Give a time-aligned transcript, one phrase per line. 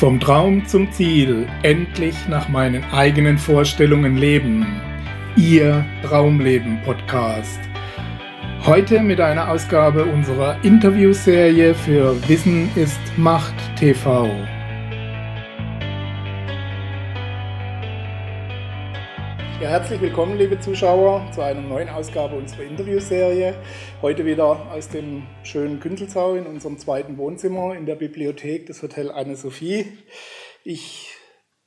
[0.00, 4.80] Vom Traum zum Ziel, endlich nach meinen eigenen Vorstellungen leben.
[5.36, 7.60] Ihr Traumleben Podcast.
[8.64, 14.30] Heute mit einer Ausgabe unserer Interviewserie für Wissen ist Macht TV.
[19.60, 23.54] Ja, herzlich willkommen, liebe Zuschauer, zu einer neuen Ausgabe unserer Interviewserie.
[24.00, 29.10] Heute wieder aus dem schönen Künzelsau in unserem zweiten Wohnzimmer in der Bibliothek des Hotel
[29.10, 29.84] Anne-Sophie.
[30.64, 31.14] Ich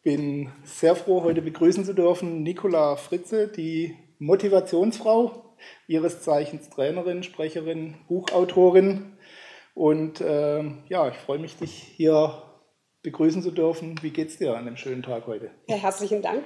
[0.02, 5.56] bin sehr froh, heute begrüßen zu dürfen Nicola Fritze, die Motivationsfrau,
[5.86, 9.18] ihres Zeichens Trainerin, Sprecherin, Buchautorin.
[9.76, 12.42] Und äh, ja, ich freue mich, dich hier
[13.04, 13.96] begrüßen zu dürfen.
[14.02, 15.52] Wie geht's dir an dem schönen Tag heute?
[15.68, 16.44] Ja, herzlichen Dank.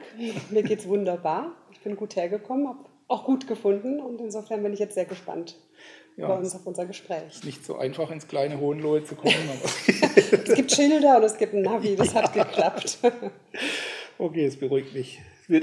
[0.49, 1.53] Mir geht's wunderbar.
[1.71, 5.55] Ich bin gut hergekommen, habe auch gut gefunden und insofern bin ich jetzt sehr gespannt
[6.17, 7.23] ja, bei uns auf unser Gespräch.
[7.29, 9.33] Es ist nicht so einfach ins kleine Hohenlohe zu kommen.
[10.15, 12.97] es gibt Schilder und es gibt ein Navi, das hat geklappt.
[14.17, 15.21] okay, es beruhigt mich.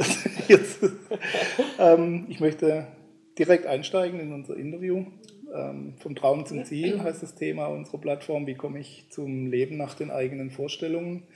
[1.78, 2.86] ähm, ich möchte
[3.36, 5.04] direkt einsteigen in unser Interview.
[5.54, 8.46] Ähm, vom Traum zum Ziel heißt das Thema unserer Plattform.
[8.46, 11.28] Wie komme ich zum Leben nach den eigenen Vorstellungen?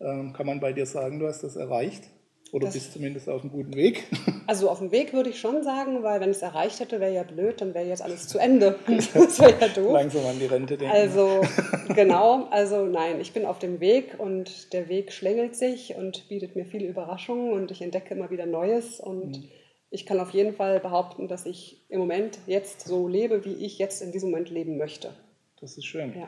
[0.00, 2.04] Ähm, kann man bei dir sagen, du hast das erreicht?
[2.52, 4.04] Oder das, bist zumindest auf einem guten Weg?
[4.46, 7.14] Also auf dem Weg würde ich schon sagen, weil wenn ich es erreicht hätte, wäre
[7.14, 8.78] ja blöd, dann wäre jetzt alles zu Ende.
[8.86, 9.94] Das wäre ja doof.
[9.94, 10.94] Langsam an die Rente denken.
[10.94, 11.40] Also
[11.94, 16.56] genau, also nein, ich bin auf dem Weg und der Weg schlängelt sich und bietet
[16.56, 19.48] mir viele Überraschungen und ich entdecke immer wieder Neues und mhm
[19.94, 23.78] ich kann auf jeden Fall behaupten, dass ich im Moment jetzt so lebe, wie ich
[23.78, 25.14] jetzt in diesem Moment leben möchte.
[25.60, 26.12] Das ist schön.
[26.18, 26.26] Ja.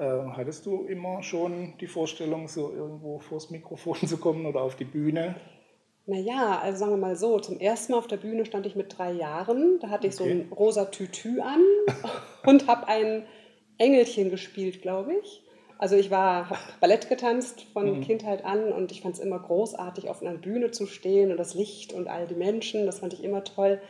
[0.00, 4.76] Äh, hattest du immer schon die Vorstellung, so irgendwo vors Mikrofon zu kommen oder auf
[4.76, 5.34] die Bühne?
[6.06, 8.96] Naja, also sagen wir mal so, zum ersten Mal auf der Bühne stand ich mit
[8.96, 9.78] drei Jahren.
[9.80, 10.24] Da hatte ich okay.
[10.24, 11.60] so ein rosa Tütü an
[12.46, 13.26] und habe ein
[13.78, 15.42] Engelchen gespielt, glaube ich.
[15.78, 18.00] Also ich war, habe Ballett getanzt von mhm.
[18.02, 21.54] Kindheit an und ich fand es immer großartig, auf einer Bühne zu stehen und das
[21.54, 23.80] Licht und all die Menschen, das fand ich immer toll.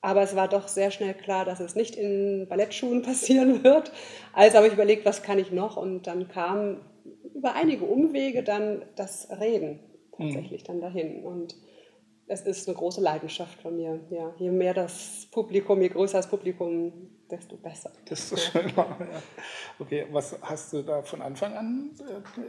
[0.00, 3.92] Aber es war doch sehr schnell klar, dass es nicht in Ballettschuhen passieren wird.
[4.32, 5.76] Also habe ich überlegt, was kann ich noch?
[5.76, 6.80] Und dann kam
[7.34, 9.80] über einige Umwege dann das Reden
[10.16, 10.66] tatsächlich mhm.
[10.66, 11.24] dann dahin.
[11.24, 11.56] Und
[12.32, 14.00] es ist eine große Leidenschaft von mir.
[14.10, 16.92] Ja, je mehr das Publikum, je größer das Publikum,
[17.30, 17.92] desto besser.
[18.08, 18.72] Desto schöner.
[18.76, 19.22] Ja.
[19.78, 21.90] Okay, was hast du da von Anfang an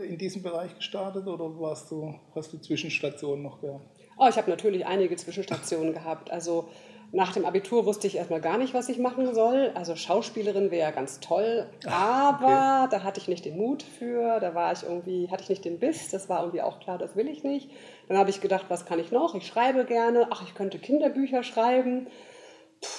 [0.02, 3.86] äh, in diesem Bereich gestartet oder warst du, hast du Zwischenstationen noch gehabt?
[4.18, 6.32] Oh, ich habe natürlich einige Zwischenstationen gehabt.
[6.32, 6.70] Also
[7.12, 9.72] nach dem Abitur wusste ich erstmal gar nicht, was ich machen soll.
[9.76, 12.88] Also Schauspielerin wäre ja ganz toll, aber okay.
[12.92, 15.78] da hatte ich nicht den Mut für, da war ich irgendwie, hatte ich nicht den
[15.78, 17.70] Biss, das war irgendwie auch klar, das will ich nicht.
[18.08, 19.36] Dann habe ich gedacht, was kann ich noch?
[19.36, 22.08] Ich schreibe gerne, ach, ich könnte Kinderbücher schreiben.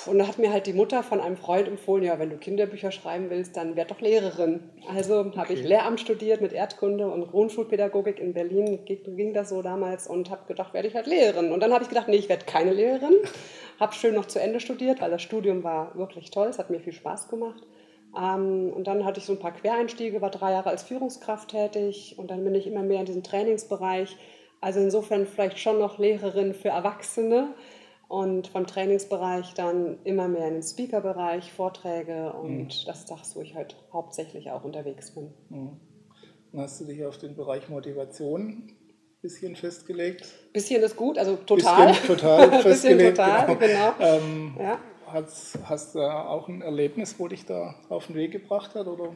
[0.07, 2.91] Und da hat mir halt die Mutter von einem Freund empfohlen, ja, wenn du Kinderbücher
[2.91, 4.71] schreiben willst, dann werd doch Lehrerin.
[4.89, 5.37] Also okay.
[5.37, 10.31] habe ich Lehramt studiert mit Erdkunde und Grundschulpädagogik in Berlin, ging das so damals und
[10.31, 11.53] habe gedacht, werde ich halt Lehrerin.
[11.53, 13.15] Und dann habe ich gedacht, nee, ich werde keine Lehrerin.
[13.81, 16.81] habe schön noch zu Ende studiert, weil das Studium war wirklich toll, es hat mir
[16.81, 17.63] viel Spaß gemacht.
[18.17, 22.15] Ähm, und dann hatte ich so ein paar Quereinstiege, war drei Jahre als Führungskraft tätig
[22.17, 24.17] und dann bin ich immer mehr in diesem Trainingsbereich.
[24.65, 27.55] Also insofern vielleicht schon noch Lehrerin für Erwachsene
[28.09, 32.69] und vom Trainingsbereich dann immer mehr in den Speakerbereich, Vorträge und mhm.
[32.87, 35.35] das ist das, wo ich halt hauptsächlich auch unterwegs bin.
[35.51, 35.81] Mhm.
[36.51, 38.77] Dann hast du dich auf den Bereich Motivation ein
[39.21, 40.33] bisschen festgelegt.
[40.55, 41.89] Bisschen ist gut, also total.
[41.89, 42.99] Bisschen total festgelegt.
[42.99, 43.93] bisschen total, genau.
[43.99, 44.17] genau.
[44.17, 44.79] Ähm, ja.
[45.09, 49.15] hast, hast du auch ein Erlebnis, wo dich da auf den Weg gebracht hat oder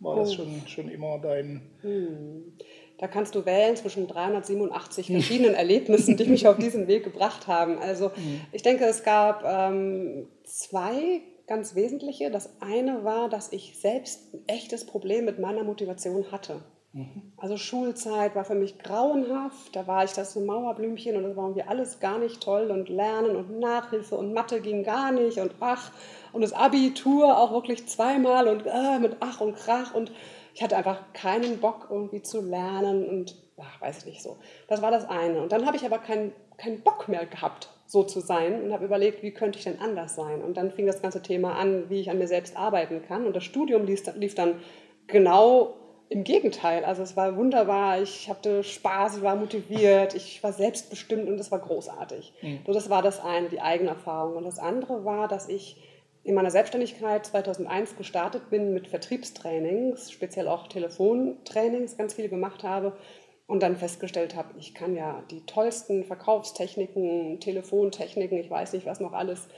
[0.00, 0.34] war das oh.
[0.34, 1.70] schon, schon immer dein...
[1.82, 2.58] Hm.
[2.98, 7.78] Da kannst du wählen zwischen 387 verschiedenen Erlebnissen, die mich auf diesen Weg gebracht haben.
[7.78, 8.40] Also mhm.
[8.52, 12.30] ich denke, es gab ähm, zwei ganz wesentliche.
[12.30, 16.60] Das eine war, dass ich selbst ein echtes Problem mit meiner Motivation hatte.
[16.92, 17.32] Mhm.
[17.36, 19.76] Also Schulzeit war für mich grauenhaft.
[19.76, 22.88] Da war ich das so Mauerblümchen und das war irgendwie alles gar nicht toll und
[22.88, 25.92] Lernen und Nachhilfe und Mathe ging gar nicht und ach
[26.32, 30.12] und das Abitur auch wirklich zweimal und äh, mit ach und krach und
[30.58, 34.38] ich hatte einfach keinen Bock irgendwie zu lernen und ach, weiß ich nicht so.
[34.66, 35.40] Das war das eine.
[35.40, 38.84] Und dann habe ich aber keinen keinen Bock mehr gehabt, so zu sein und habe
[38.84, 40.42] überlegt, wie könnte ich denn anders sein?
[40.42, 43.24] Und dann fing das ganze Thema an, wie ich an mir selbst arbeiten kann.
[43.24, 44.60] Und das Studium lief, lief dann
[45.06, 45.74] genau
[46.08, 46.84] im Gegenteil.
[46.84, 51.52] Also es war wunderbar, ich hatte Spaß, ich war motiviert, ich war selbstbestimmt und es
[51.52, 52.32] war großartig.
[52.42, 52.58] Mhm.
[52.66, 54.34] So, das war das eine, die eigene Erfahrung.
[54.34, 55.76] Und das andere war, dass ich
[56.28, 62.92] in meiner Selbstständigkeit 2001 gestartet bin mit Vertriebstrainings, speziell auch Telefontrainings, ganz viel gemacht habe
[63.46, 69.00] und dann festgestellt habe, ich kann ja die tollsten Verkaufstechniken, Telefontechniken, ich weiß nicht was
[69.00, 69.48] noch alles,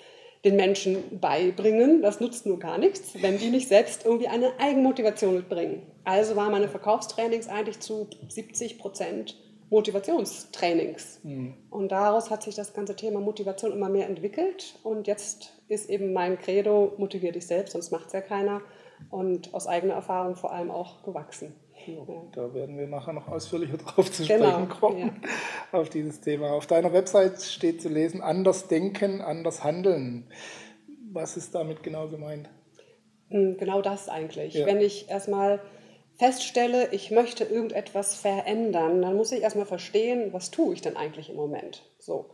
[0.45, 2.03] den Menschen beibringen.
[2.03, 5.83] Das nutzt nur gar nichts, wenn die nicht selbst irgendwie eine Eigenmotivation mitbringen.
[6.05, 9.37] Also waren meine Verkaufstrainings eigentlich zu 70 Prozent
[9.71, 11.21] Motivationstrainings.
[11.23, 11.55] Mhm.
[11.71, 14.75] Und daraus hat sich das ganze Thema Motivation immer mehr entwickelt.
[14.83, 18.61] Und jetzt ist eben mein Credo, motivier dich selbst, sonst macht es ja keiner.
[19.09, 21.55] Und aus eigener Erfahrung vor allem auch gewachsen.
[21.87, 25.13] Ja, da werden wir nachher noch ausführlicher drauf zu genau, sprechen kommen, ja.
[25.79, 26.51] auf dieses Thema.
[26.51, 30.27] Auf deiner Website steht zu lesen, anders denken, anders handeln.
[31.13, 32.51] Was ist damit genau gemeint?
[33.29, 34.55] Hm, genau das eigentlich.
[34.55, 34.67] Ja.
[34.67, 35.61] Wenn ich erstmal
[36.21, 41.31] feststelle, ich möchte irgendetwas verändern, dann muss ich erstmal verstehen, was tue ich denn eigentlich
[41.31, 41.83] im Moment.
[41.99, 42.27] So.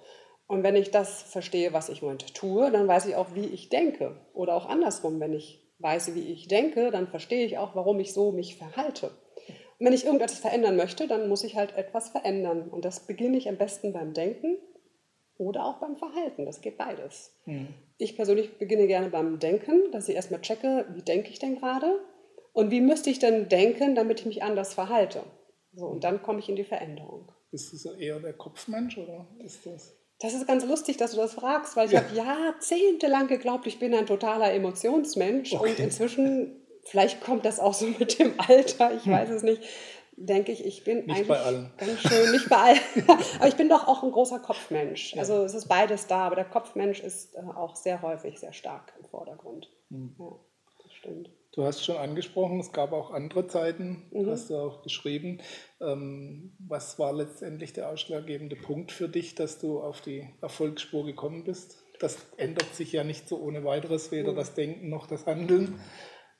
[0.48, 3.46] Und wenn ich das verstehe, was ich im Moment tue, dann weiß ich auch, wie
[3.46, 4.16] ich denke.
[4.34, 8.12] Oder auch andersrum, wenn ich weiß, wie ich denke, dann verstehe ich auch, warum ich
[8.12, 9.06] so mich verhalte.
[9.78, 12.68] Und wenn ich irgendetwas verändern möchte, dann muss ich halt etwas verändern.
[12.68, 14.56] Und das beginne ich am besten beim Denken
[15.38, 16.44] oder auch beim Verhalten.
[16.44, 17.36] Das geht beides.
[17.44, 17.68] Mhm.
[17.98, 22.00] Ich persönlich beginne gerne beim Denken, dass ich erstmal checke, wie denke ich denn gerade
[22.56, 25.22] und wie müsste ich denn denken, damit ich mich anders verhalte.
[25.74, 27.30] So, und dann komme ich in die Veränderung.
[27.50, 29.94] Bist du so eher der Kopfmensch oder ist das?
[30.20, 32.02] Das ist ganz lustig, dass du das fragst, weil ich ja.
[32.02, 35.68] habe jahrzehntelang geglaubt, ich bin ein totaler Emotionsmensch okay.
[35.68, 39.62] und inzwischen vielleicht kommt das auch so mit dem Alter, ich weiß es nicht,
[40.16, 41.70] denke ich, ich bin nicht eigentlich bei allen.
[41.76, 42.80] ganz schön, nicht bei allen,
[43.38, 45.12] aber ich bin doch auch ein großer Kopfmensch.
[45.12, 45.20] Ja.
[45.20, 48.94] Also es ist beides da, aber der Kopfmensch ist äh, auch sehr häufig sehr stark
[48.98, 49.70] im Vordergrund.
[49.90, 50.16] Mhm.
[50.18, 50.40] Ja,
[50.82, 51.28] das stimmt.
[51.56, 54.30] Du hast schon angesprochen, es gab auch andere Zeiten, mhm.
[54.30, 55.40] hast du auch geschrieben.
[55.80, 61.44] Ähm, was war letztendlich der ausschlaggebende Punkt für dich, dass du auf die Erfolgsspur gekommen
[61.44, 61.82] bist?
[61.98, 64.36] Das ändert sich ja nicht so ohne weiteres, weder mhm.
[64.36, 65.80] das Denken noch das Handeln.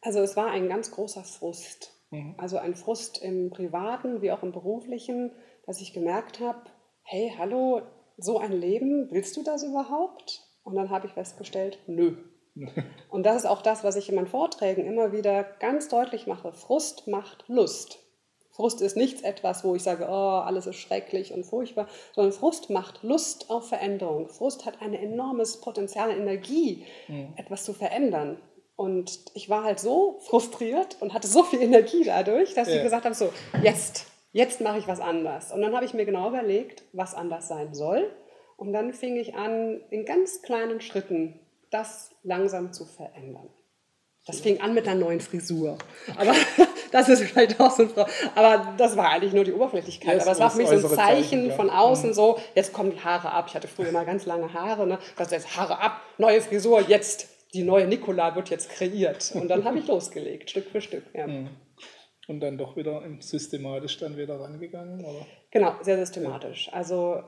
[0.02, 1.94] Also es war ein ganz großer Frust.
[2.10, 2.34] Mhm.
[2.36, 5.32] Also ein Frust im privaten wie auch im beruflichen,
[5.64, 6.60] dass ich gemerkt habe,
[7.04, 7.80] hey, hallo,
[8.18, 10.42] so ein Leben, willst du das überhaupt?
[10.62, 12.16] Und dann habe ich festgestellt, nö.
[13.10, 16.52] Und das ist auch das, was ich in meinen Vorträgen immer wieder ganz deutlich mache.
[16.52, 17.98] Frust macht Lust.
[18.50, 22.70] Frust ist nichts etwas, wo ich sage, oh, alles ist schrecklich und furchtbar, sondern Frust
[22.70, 24.30] macht Lust auf Veränderung.
[24.30, 27.34] Frust hat ein enormes Potenzial, Energie, mhm.
[27.36, 28.40] etwas zu verändern.
[28.74, 32.76] Und ich war halt so frustriert und hatte so viel Energie dadurch, dass ja.
[32.76, 33.30] ich gesagt habe, so,
[33.62, 35.52] jetzt, jetzt mache ich was anders.
[35.52, 38.10] Und dann habe ich mir genau überlegt, was anders sein soll.
[38.56, 43.48] Und dann fing ich an, in ganz kleinen Schritten das langsam zu verändern.
[44.26, 45.78] Das fing an mit einer neuen Frisur.
[46.16, 46.34] Aber
[46.92, 48.06] das ist vielleicht auch so ein Frau.
[48.34, 50.20] Aber das war eigentlich nur die Oberflächlichkeit.
[50.20, 52.14] Aber es war für mich so ein Zeichen, Zeichen von außen mhm.
[52.14, 53.46] so, jetzt kommen die Haare ab.
[53.48, 54.86] Ich hatte früher mal ganz lange Haare.
[54.86, 54.98] Ne?
[55.16, 59.32] Das jetzt Haare ab, neue Frisur, jetzt die neue Nikola wird jetzt kreiert.
[59.34, 61.04] Und dann habe ich losgelegt, Stück für Stück.
[61.14, 61.28] Ja.
[61.28, 61.50] Mhm.
[62.26, 65.04] Und dann doch wieder systematisch dann wieder rangegangen?
[65.04, 65.24] Oder?
[65.52, 66.68] Genau, sehr systematisch.
[66.72, 67.22] Also,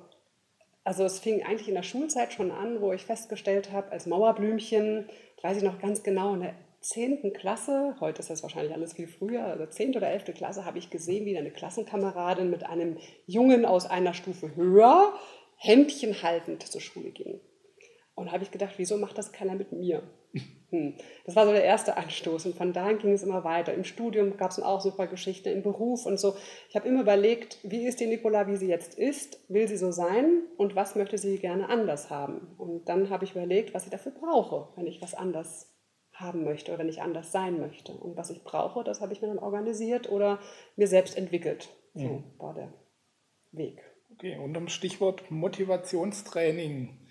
[0.88, 5.06] also es fing eigentlich in der Schulzeit schon an, wo ich festgestellt habe, als Mauerblümchen,
[5.42, 7.34] weiß ich noch ganz genau, in der 10.
[7.34, 9.94] Klasse, heute ist das wahrscheinlich alles viel früher, also 10.
[9.98, 10.32] oder 11.
[10.32, 12.96] Klasse, habe ich gesehen, wie eine Klassenkameradin mit einem
[13.26, 15.12] Jungen aus einer Stufe höher
[15.56, 17.38] Händchen haltend zur Schule ging.
[18.14, 20.02] Und habe ich gedacht, wieso macht das keiner mit mir?
[20.70, 20.94] Hm.
[21.24, 22.46] Das war so der erste Anstoß.
[22.46, 23.72] Und von dahin ging es immer weiter.
[23.72, 26.36] Im Studium gab es auch super Geschichten, im Beruf und so.
[26.68, 29.40] Ich habe immer überlegt, wie ist die Nicola, wie sie jetzt ist?
[29.48, 30.42] Will sie so sein?
[30.56, 32.54] Und was möchte sie gerne anders haben?
[32.58, 35.74] Und dann habe ich überlegt, was ich dafür brauche, wenn ich was anders
[36.12, 37.92] haben möchte oder wenn ich anders sein möchte.
[37.92, 40.40] Und was ich brauche, das habe ich mir dann organisiert oder
[40.76, 41.68] mir selbst entwickelt.
[41.94, 42.24] So mhm.
[42.38, 42.72] war der
[43.52, 43.80] Weg.
[44.12, 47.08] Okay, unter dem Stichwort Motivationstraining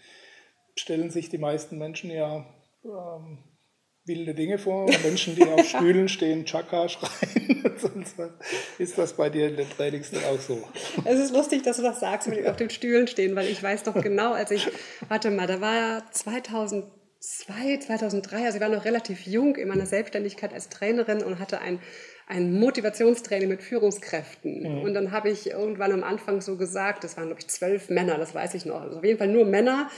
[0.75, 2.45] stellen sich die meisten Menschen ja
[2.87, 3.37] ähm,
[4.05, 4.89] wilde Dinge vor.
[5.03, 7.63] Menschen, die auf Stühlen stehen, Chaka schreien.
[8.77, 10.61] ist das bei dir in den Trainings dann auch so?
[11.05, 13.83] Es ist lustig, dass du das sagst, mit auf den Stühlen stehen, weil ich weiß
[13.83, 14.67] doch genau, als ich,
[15.09, 19.85] warte mal, da war ja 2002, 2003, also ich war noch relativ jung in meiner
[19.85, 21.79] Selbstständigkeit als Trainerin und hatte ein
[22.29, 24.63] ein Motivationstraining mit Führungskräften.
[24.63, 24.81] Mhm.
[24.81, 28.17] Und dann habe ich irgendwann am Anfang so gesagt, das waren, glaube ich, zwölf Männer,
[28.17, 28.81] das weiß ich noch.
[28.81, 29.89] Also auf jeden Fall nur Männer.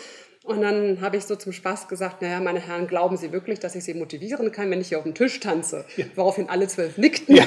[0.45, 3.75] Und dann habe ich so zum Spaß gesagt, naja, meine Herren, glauben Sie wirklich, dass
[3.75, 5.85] ich Sie motivieren kann, wenn ich hier auf dem Tisch tanze?
[5.97, 6.05] Ja.
[6.15, 7.35] Woraufhin alle zwölf nickten.
[7.35, 7.43] Ja.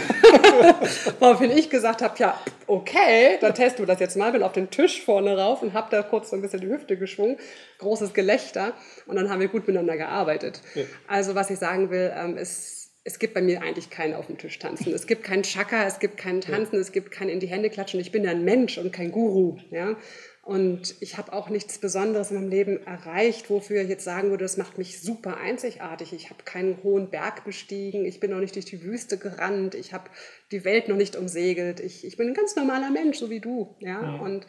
[1.18, 4.30] Woraufhin ich gesagt habe, ja, okay, dann testen wir das jetzt mal.
[4.32, 6.99] Bin auf den Tisch vorne rauf und habe da kurz so ein bisschen die Hüfte
[6.99, 7.38] geschwungen.
[7.78, 8.75] Großes Gelächter.
[9.06, 10.61] Und dann haben wir gut miteinander gearbeitet.
[10.75, 10.82] Ja.
[11.08, 14.37] Also was ich sagen will, ähm, ist, es gibt bei mir eigentlich keinen auf dem
[14.37, 14.92] Tisch tanzen.
[14.92, 17.99] Es gibt keinen Chaka, es gibt keinen Tanzen, es gibt kein in die Hände klatschen.
[18.00, 19.56] Ich bin ja ein Mensch und kein Guru.
[19.70, 19.96] Ja?
[20.44, 24.42] Und ich habe auch nichts Besonderes in meinem Leben erreicht, wofür ich jetzt sagen würde,
[24.44, 26.12] das macht mich super einzigartig.
[26.12, 29.92] Ich habe keinen hohen Berg bestiegen, ich bin noch nicht durch die Wüste gerannt, ich
[29.92, 30.11] habe
[30.50, 31.78] die Welt noch nicht umsegelt.
[31.78, 33.76] Ich, ich bin ein ganz normaler Mensch, so wie du.
[33.78, 34.02] Ja?
[34.02, 34.14] ja?
[34.16, 34.44] Und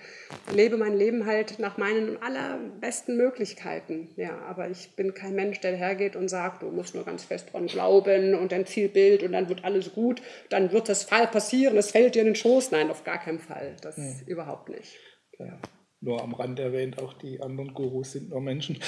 [0.51, 4.09] lebe mein Leben halt nach meinen allerbesten Möglichkeiten.
[4.15, 7.53] Ja, aber ich bin kein Mensch, der hergeht und sagt, du musst nur ganz fest
[7.53, 11.77] dran glauben und ein Zielbild und dann wird alles gut, dann wird das Fall passieren,
[11.77, 12.71] es fällt dir in den Schoß.
[12.71, 13.75] Nein, auf gar keinen Fall.
[13.81, 14.11] Das ja.
[14.25, 14.97] überhaupt nicht.
[15.37, 15.59] Ja
[16.03, 18.77] nur am Rand erwähnt, auch die anderen Gurus sind nur Menschen.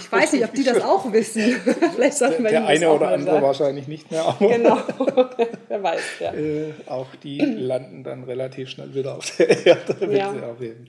[0.00, 1.42] Ich weiß nicht, ob die das auch wissen.
[1.94, 3.46] Vielleicht sollten wir Der eine oder andere sagen.
[3.46, 4.76] wahrscheinlich nicht mehr, aber genau,
[5.68, 6.02] wer weiß.
[6.20, 6.34] Ja.
[6.34, 10.88] Äh, auch die landen dann relativ schnell wieder auf der Erde, wenn ja, sie aufheben.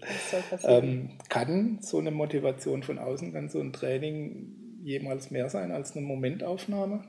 [0.64, 5.96] Ähm, kann so eine Motivation von außen, kann so ein Training jemals mehr sein als
[5.96, 7.04] eine Momentaufnahme?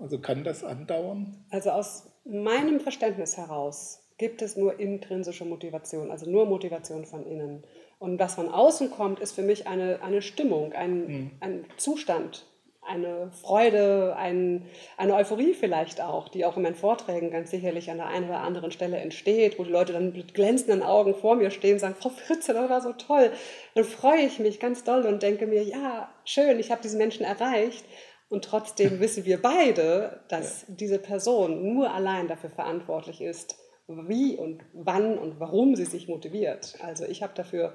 [0.00, 1.44] Also kann das andauern?
[1.50, 7.64] Also aus meinem Verständnis heraus gibt es nur intrinsische Motivation, also nur Motivation von innen.
[7.98, 11.30] Und was von außen kommt, ist für mich eine, eine Stimmung, ein, mhm.
[11.40, 12.46] ein Zustand,
[12.86, 14.66] eine Freude, ein,
[14.96, 18.40] eine Euphorie vielleicht auch, die auch in meinen Vorträgen ganz sicherlich an der einen oder
[18.40, 21.96] anderen Stelle entsteht, wo die Leute dann mit glänzenden Augen vor mir stehen und sagen,
[21.98, 23.30] Frau Fritze, das war so toll.
[23.74, 27.24] Dann freue ich mich ganz doll und denke mir, ja, schön, ich habe diesen Menschen
[27.24, 27.84] erreicht.
[28.28, 30.74] Und trotzdem wissen wir beide, dass ja.
[30.74, 36.76] diese Person nur allein dafür verantwortlich ist, wie und wann und warum sie sich motiviert.
[36.80, 37.74] Also ich habe dafür,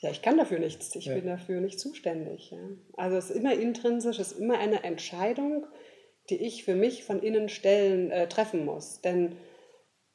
[0.00, 1.14] ja, ich kann dafür nichts, ich ja.
[1.14, 2.50] bin dafür nicht zuständig.
[2.50, 2.58] Ja.
[2.96, 5.66] Also es ist immer intrinsisch, es ist immer eine Entscheidung,
[6.28, 9.00] die ich für mich von innen stellen, äh, treffen muss.
[9.00, 9.36] Denn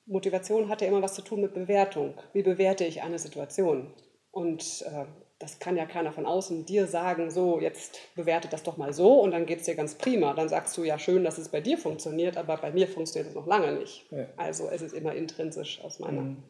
[0.06, 2.16] Motivation hat ja immer was zu tun mit Bewertung.
[2.34, 3.94] Wie bewerte ich eine Situation?
[4.32, 5.06] Und äh,
[5.42, 9.20] das kann ja keiner von außen dir sagen, so, jetzt bewerte das doch mal so
[9.22, 10.34] und dann geht es dir ganz prima.
[10.34, 13.36] Dann sagst du ja schön, dass es bei dir funktioniert, aber bei mir funktioniert es
[13.36, 14.06] noch lange nicht.
[14.12, 14.28] Ja.
[14.38, 16.44] Also es ist immer intrinsisch aus meiner mhm.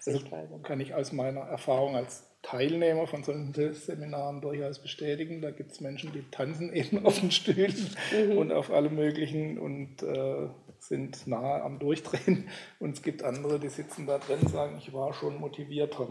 [0.00, 0.54] Sichtweise.
[0.54, 5.42] Also kann ich aus meiner Erfahrung als Teilnehmer von solchen Seminaren durchaus bestätigen.
[5.42, 8.38] Da gibt es Menschen, die tanzen eben auf den Stühlen mhm.
[8.38, 12.48] und auf alle möglichen und äh, sind nahe am Durchdrehen.
[12.78, 16.08] Und es gibt andere, die sitzen da drin und sagen, ich war schon motivierter.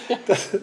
[0.26, 0.58] das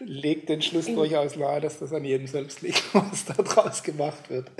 [0.00, 4.30] legt den Schluss durchaus nahe, dass das an jedem selbst liegt, was da draus gemacht
[4.30, 4.50] wird.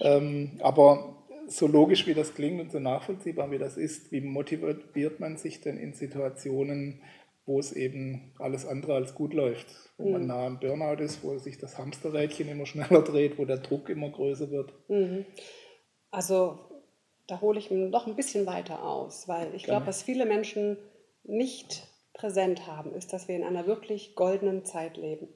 [0.00, 1.16] Ähm, aber
[1.48, 5.60] so logisch wie das klingt und so nachvollziehbar wie das ist, wie motiviert man sich
[5.60, 7.02] denn in Situationen,
[7.46, 9.66] wo es eben alles andere als gut läuft,
[9.96, 10.12] wo mhm.
[10.12, 13.88] man nah am Burnout ist, wo sich das Hamsterrädchen immer schneller dreht, wo der Druck
[13.88, 14.72] immer größer wird?
[14.88, 15.24] Mhm.
[16.10, 16.58] Also
[17.26, 20.78] da hole ich noch ein bisschen weiter aus, weil ich glaube, was viele Menschen
[21.24, 21.87] nicht
[22.18, 25.28] präsent haben, ist, dass wir in einer wirklich goldenen Zeit leben.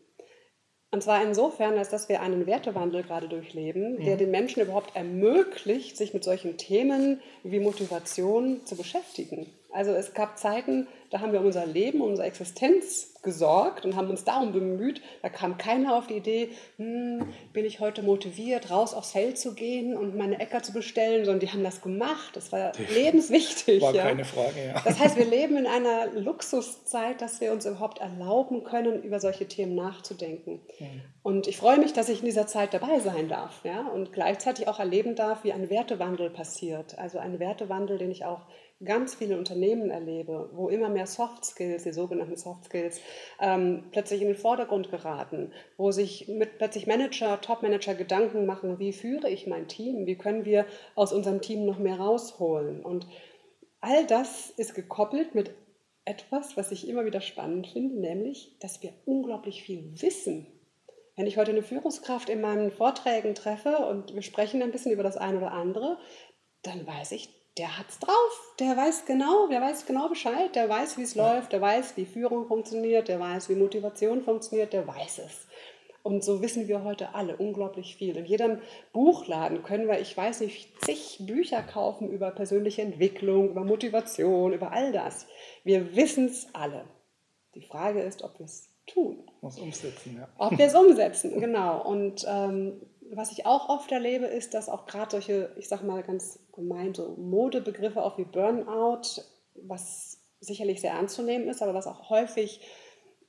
[0.90, 5.96] Und zwar insofern, als dass wir einen Wertewandel gerade durchleben, der den Menschen überhaupt ermöglicht,
[5.96, 9.46] sich mit solchen Themen wie Motivation zu beschäftigen.
[9.72, 13.96] Also es gab Zeiten, da haben wir um unser Leben, um unsere Existenz gesorgt und
[13.96, 15.00] haben uns darum bemüht.
[15.22, 19.54] Da kam keiner auf die Idee, hm, bin ich heute motiviert, raus aufs Feld zu
[19.54, 22.30] gehen und meine Äcker zu bestellen, sondern die haben das gemacht.
[22.34, 23.80] Das war lebenswichtig.
[23.80, 24.04] War ja.
[24.04, 24.82] keine Frage, ja.
[24.84, 29.46] Das heißt, wir leben in einer Luxuszeit, dass wir uns überhaupt erlauben können, über solche
[29.46, 30.60] Themen nachzudenken.
[30.78, 31.02] Mhm.
[31.22, 34.66] Und ich freue mich, dass ich in dieser Zeit dabei sein darf ja, und gleichzeitig
[34.66, 36.98] auch erleben darf, wie ein Wertewandel passiert.
[36.98, 38.40] Also ein Wertewandel, den ich auch
[38.84, 43.00] ganz viele Unternehmen erlebe, wo immer mehr Soft Skills, die sogenannten Soft Skills,
[43.40, 48.92] ähm, plötzlich in den Vordergrund geraten, wo sich mit plötzlich Manager, Top-Manager Gedanken machen, wie
[48.92, 52.84] führe ich mein Team, wie können wir aus unserem Team noch mehr rausholen.
[52.84, 53.06] Und
[53.80, 55.52] all das ist gekoppelt mit
[56.04, 60.46] etwas, was ich immer wieder spannend finde, nämlich, dass wir unglaublich viel wissen.
[61.14, 65.02] Wenn ich heute eine Führungskraft in meinen Vorträgen treffe und wir sprechen ein bisschen über
[65.02, 65.98] das eine oder andere,
[66.62, 70.96] dann weiß ich, der hat's drauf, der weiß genau, der weiß genau Bescheid, der weiß,
[70.96, 71.34] wie es ja.
[71.34, 75.46] läuft, der weiß, wie Führung funktioniert, der weiß, wie Motivation funktioniert, der weiß es.
[76.02, 78.16] Und so wissen wir heute alle unglaublich viel.
[78.16, 78.58] In jedem
[78.92, 84.72] Buchladen können wir, ich weiß nicht, zig Bücher kaufen über persönliche Entwicklung, über Motivation, über
[84.72, 85.26] all das.
[85.62, 86.84] Wir wissen es alle.
[87.54, 89.30] Die Frage ist, ob wir es tun.
[89.42, 90.28] Muss umsetzen, ja.
[90.38, 91.86] Ob wir es umsetzen, genau.
[91.86, 92.80] Und ähm,
[93.14, 96.94] was ich auch oft erlebe, ist, dass auch gerade solche, ich sage mal ganz gemein,
[96.94, 99.22] so Modebegriffe auch wie Burnout,
[99.54, 102.60] was sicherlich sehr ernst zu nehmen ist, aber was auch häufig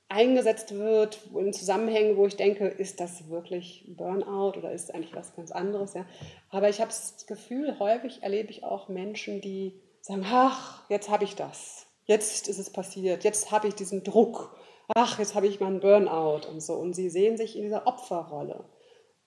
[0.08, 5.34] eingesetzt wird in Zusammenhängen, wo ich denke, ist das wirklich Burnout oder ist eigentlich was
[5.34, 5.94] ganz anderes?
[5.94, 6.06] Ja?
[6.50, 11.24] Aber ich habe das Gefühl, häufig erlebe ich auch Menschen, die sagen, ach, jetzt habe
[11.24, 14.56] ich das, jetzt ist es passiert, jetzt habe ich diesen Druck,
[14.94, 16.74] ach, jetzt habe ich meinen Burnout und so.
[16.74, 18.64] Und sie sehen sich in dieser Opferrolle.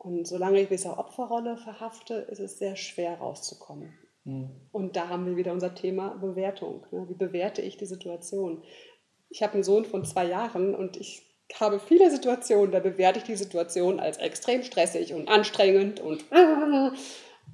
[0.08, 3.94] Und solange ich dieser Opferrolle verhafte, ist es sehr schwer rauszukommen.
[4.24, 4.50] Mhm.
[4.72, 6.86] Und da haben wir wieder unser Thema Bewertung.
[6.92, 7.06] Ne?
[7.10, 8.64] Wie bewerte ich die Situation?
[9.30, 11.24] ich habe einen Sohn von zwei Jahren und ich
[11.54, 16.96] habe viele Situationen, da bewerte ich die Situation als extrem stressig und anstrengend und, und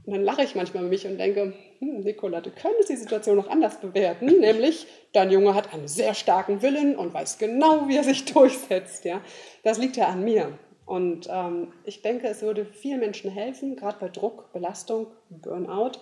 [0.05, 3.50] dann lache ich manchmal mit mich und denke, hm, Nicola, du könntest die Situation noch
[3.50, 8.03] anders bewerten, nämlich dein Junge hat einen sehr starken Willen und weiß genau, wie er
[8.03, 9.05] sich durchsetzt.
[9.05, 9.22] Ja?
[9.63, 10.57] Das liegt ja an mir.
[10.85, 15.93] Und ähm, ich denke, es würde vielen Menschen helfen, gerade bei Druck, Belastung, Burnout,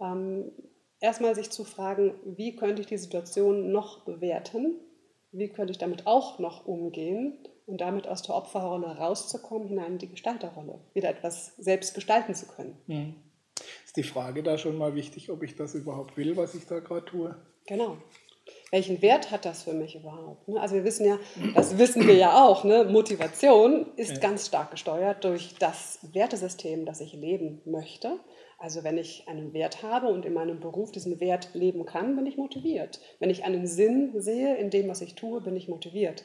[0.00, 0.52] ähm,
[1.00, 4.76] erstmal sich zu fragen, wie könnte ich die Situation noch bewerten
[5.32, 9.98] wie könnte ich damit auch noch umgehen und damit aus der Opferrolle rauszukommen, hinein in
[9.98, 12.76] die Gestalterrolle, wieder etwas selbst gestalten zu können.
[12.86, 13.14] Mhm.
[13.84, 16.80] Ist die Frage da schon mal wichtig, ob ich das überhaupt will, was ich da
[16.80, 17.36] gerade tue?
[17.66, 17.96] Genau.
[18.72, 20.48] Welchen Wert hat das für mich überhaupt?
[20.48, 20.58] Ne?
[20.58, 21.18] Also wir wissen ja,
[21.54, 22.84] das wissen wir ja auch, ne?
[22.84, 24.18] Motivation ist ja.
[24.18, 28.18] ganz stark gesteuert durch das Wertesystem, das ich leben möchte.
[28.58, 32.24] Also wenn ich einen Wert habe und in meinem Beruf diesen Wert leben kann, bin
[32.24, 32.98] ich motiviert.
[33.18, 36.24] Wenn ich einen Sinn sehe in dem, was ich tue, bin ich motiviert.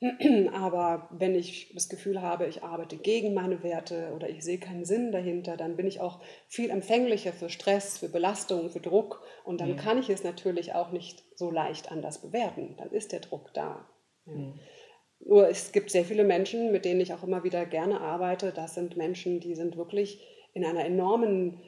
[0.52, 4.84] Aber wenn ich das Gefühl habe, ich arbeite gegen meine Werte oder ich sehe keinen
[4.84, 9.60] Sinn dahinter, dann bin ich auch viel empfänglicher für Stress, für Belastung, für Druck und
[9.60, 9.76] dann mhm.
[9.76, 12.74] kann ich es natürlich auch nicht so leicht anders bewerten.
[12.76, 13.88] Dann ist der Druck da.
[14.26, 14.32] Ja.
[14.32, 14.60] Mhm.
[15.20, 18.52] Nur es gibt sehr viele Menschen, mit denen ich auch immer wieder gerne arbeite.
[18.52, 20.20] Das sind Menschen, die sind wirklich
[20.52, 21.62] in einer enormen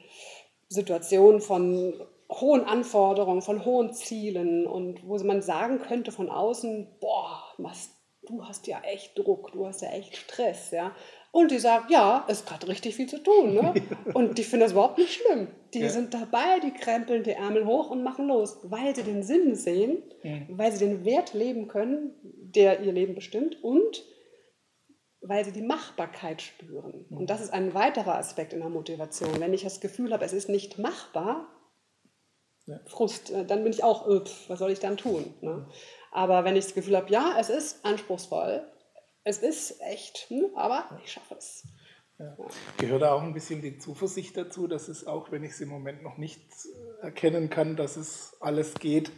[0.67, 1.99] Situation von
[2.31, 7.89] hohen Anforderungen, von hohen Zielen und wo man sagen könnte von außen, boah, was,
[8.29, 10.95] du hast ja echt Druck, du hast ja echt Stress, ja.
[11.31, 13.53] Und die sagt, ja, es hat richtig viel zu tun.
[13.53, 13.73] Ne?
[14.15, 15.47] Und die finden das überhaupt nicht schlimm.
[15.75, 15.89] Die ja.
[15.89, 20.01] sind dabei, die krempeln die Ärmel hoch und machen los, weil sie den Sinn sehen,
[20.23, 20.39] ja.
[20.49, 24.03] weil sie den Wert leben können, der ihr Leben bestimmt und
[25.21, 27.05] weil sie die Machbarkeit spüren.
[27.11, 29.39] Und das ist ein weiterer Aspekt in der Motivation.
[29.39, 31.47] Wenn ich das Gefühl habe, es ist nicht machbar.
[32.85, 35.33] Frust, äh, dann bin ich auch, äh, was soll ich dann tun?
[35.41, 35.67] Ne?
[36.11, 38.63] Aber wenn ich das Gefühl habe, ja, es ist anspruchsvoll,
[39.23, 41.67] es ist echt, hm, aber ich schaffe es.
[42.17, 42.35] Ja.
[42.77, 45.69] Gehört da auch ein bisschen die Zuversicht dazu, dass es auch, wenn ich es im
[45.69, 46.41] Moment noch nicht
[47.01, 49.11] erkennen kann, dass es alles geht,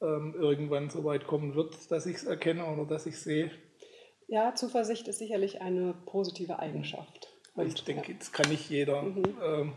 [0.00, 3.50] ähm, irgendwann so weit kommen wird, dass ich es erkenne oder dass ich sehe?
[4.26, 7.28] Ja, Zuversicht ist sicherlich eine positive Eigenschaft.
[7.54, 8.18] Und, ich denke, ja.
[8.18, 9.24] das kann nicht jeder mhm.
[9.42, 9.72] ähm,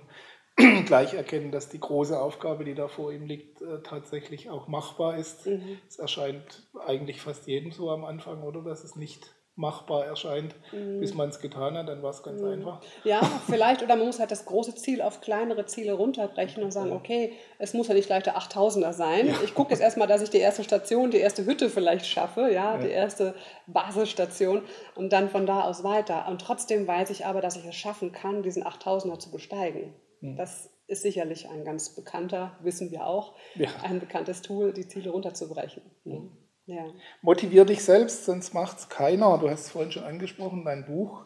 [0.86, 5.18] gleich erkennen, dass die große Aufgabe, die da vor ihm liegt, äh, tatsächlich auch machbar
[5.18, 5.48] ist.
[5.48, 5.80] Mhm.
[5.88, 11.00] Es erscheint eigentlich fast jedem so am Anfang, oder dass es nicht machbar erscheint, mhm.
[11.00, 12.48] bis man es getan hat, dann war es ganz mhm.
[12.48, 12.82] einfach.
[13.04, 16.90] Ja, vielleicht, oder man muss halt das große Ziel auf kleinere Ziele runterbrechen und sagen,
[16.90, 16.96] ja.
[16.96, 19.28] okay, es muss ja nicht gleich der 8000er sein.
[19.28, 19.36] Ja.
[19.44, 22.74] Ich gucke jetzt erstmal, dass ich die erste Station, die erste Hütte vielleicht schaffe, ja,
[22.74, 23.36] ja, die erste
[23.68, 24.64] Basisstation
[24.96, 26.28] und dann von da aus weiter.
[26.30, 29.94] Und trotzdem weiß ich aber, dass ich es schaffen kann, diesen 8000er zu besteigen.
[30.24, 30.38] Mhm.
[30.38, 33.36] Das ist sicherlich ein ganz bekannter, wissen wir auch,
[33.84, 35.84] ein bekanntes Tool, die Ziele runterzubrechen.
[36.06, 36.32] Mhm.
[36.66, 36.86] Ja.
[37.22, 39.38] Motivier dich selbst, sonst macht es keiner.
[39.38, 41.26] Du hast es vorhin schon angesprochen, dein Buch.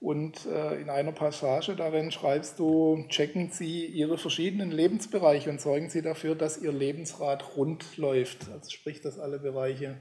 [0.00, 5.88] Und äh, in einer Passage darin schreibst du, checken Sie Ihre verschiedenen Lebensbereiche und sorgen
[5.88, 8.50] Sie dafür, dass Ihr Lebensrad rund läuft.
[8.50, 10.00] Also sprich, dass alle Bereiche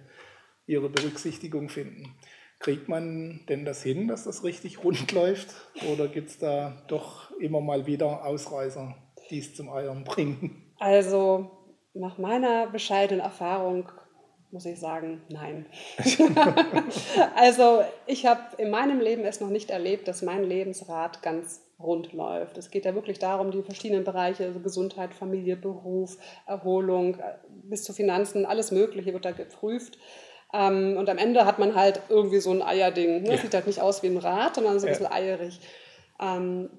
[0.66, 2.16] ihre Berücksichtigung finden.
[2.64, 5.54] Kriegt man denn das hin, dass das richtig rund läuft?
[5.92, 8.96] Oder gibt es da doch immer mal wieder Ausreißer,
[9.30, 10.72] die es zum Eiern bringen?
[10.80, 11.52] Also
[11.94, 13.90] nach meiner bescheidenen Erfahrung
[14.54, 15.66] muss ich sagen, nein.
[17.36, 22.14] also ich habe in meinem Leben es noch nicht erlebt, dass mein Lebensrat ganz rund
[22.14, 22.58] läuft.
[22.58, 27.84] Es geht ja wirklich darum, die verschiedenen Bereiche, also Gesundheit, Familie, Beruf, Erholung, äh, bis
[27.84, 29.98] zu Finanzen, alles Mögliche wird da geprüft.
[30.54, 33.24] Ähm, und am Ende hat man halt irgendwie so ein Eierding.
[33.24, 33.32] Ne?
[33.32, 33.38] Ja.
[33.38, 35.60] Sieht halt nicht aus wie ein Rad, sondern so ein bisschen eierig.
[36.22, 36.70] Ähm,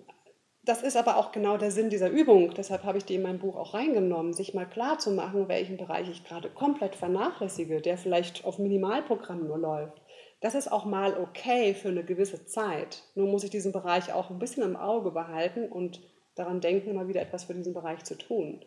[0.64, 2.54] das ist aber auch genau der Sinn dieser Übung.
[2.54, 5.76] Deshalb habe ich die in mein Buch auch reingenommen, sich mal klar zu machen, welchen
[5.76, 10.00] Bereich ich gerade komplett vernachlässige, der vielleicht auf Minimalprogramm nur läuft.
[10.40, 13.02] Das ist auch mal okay für eine gewisse Zeit.
[13.14, 16.00] Nur muss ich diesen Bereich auch ein bisschen im Auge behalten und
[16.34, 18.64] daran denken, mal wieder etwas für diesen Bereich zu tun.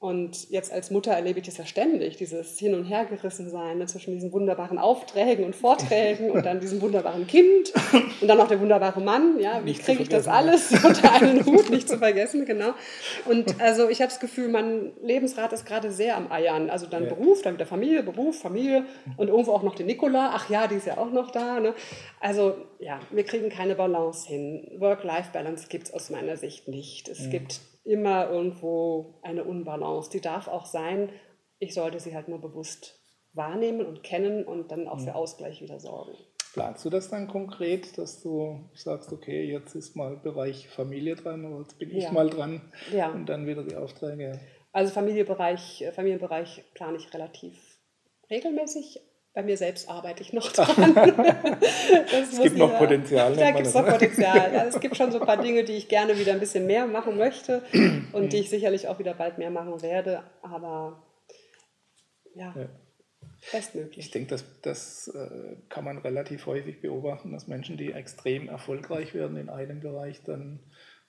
[0.00, 4.12] Und jetzt als Mutter erlebe ich das ja ständig, dieses Hin- und Hergerissensein ne, zwischen
[4.12, 7.72] diesen wunderbaren Aufträgen und Vorträgen und dann diesem wunderbaren Kind
[8.20, 9.40] und dann noch der wunderbare Mann.
[9.40, 12.74] Ja, wie kriege ich das alles unter einen Hut, nicht zu vergessen, genau.
[13.24, 16.70] Und also ich habe das Gefühl, mein Lebensrat ist gerade sehr am Eiern.
[16.70, 17.08] Also dann ja.
[17.08, 18.84] Beruf, dann wieder Familie, Beruf, Familie
[19.16, 20.30] und irgendwo auch noch die Nikola.
[20.32, 21.58] Ach ja, die ist ja auch noch da.
[21.58, 21.74] Ne?
[22.20, 24.76] Also ja, wir kriegen keine Balance hin.
[24.78, 27.08] Work-Life-Balance gibt es aus meiner Sicht nicht.
[27.08, 27.30] Es ja.
[27.30, 30.10] gibt immer irgendwo eine Unbalance.
[30.10, 31.10] Die darf auch sein.
[31.58, 33.00] Ich sollte sie halt nur bewusst
[33.32, 35.16] wahrnehmen und kennen und dann auch für mhm.
[35.16, 36.12] Ausgleich wieder sorgen.
[36.52, 41.44] Planst du das dann konkret, dass du sagst, okay, jetzt ist mal Bereich Familie dran
[41.44, 42.12] oder jetzt bin ich ja.
[42.12, 42.60] mal dran
[42.92, 43.10] ja.
[43.10, 44.40] und dann wieder die Aufträge?
[44.72, 47.78] Also Familienbereich, Familienbereich plane ich relativ
[48.30, 49.00] regelmäßig
[49.38, 50.96] bei mir selbst arbeite ich noch dran.
[52.12, 53.36] es gibt noch Potenzial.
[53.36, 53.92] Da gibt es noch ne?
[53.92, 54.52] Potenzial.
[54.52, 56.88] Ja, es gibt schon so ein paar Dinge, die ich gerne wieder ein bisschen mehr
[56.88, 57.62] machen möchte
[58.12, 60.24] und die ich sicherlich auch wieder bald mehr machen werde.
[60.42, 61.04] Aber
[62.34, 62.68] ja, ja.
[63.52, 64.06] bestmöglich.
[64.06, 69.14] Ich denke, das, das äh, kann man relativ häufig beobachten, dass Menschen, die extrem erfolgreich
[69.14, 70.58] werden in einem Bereich, dann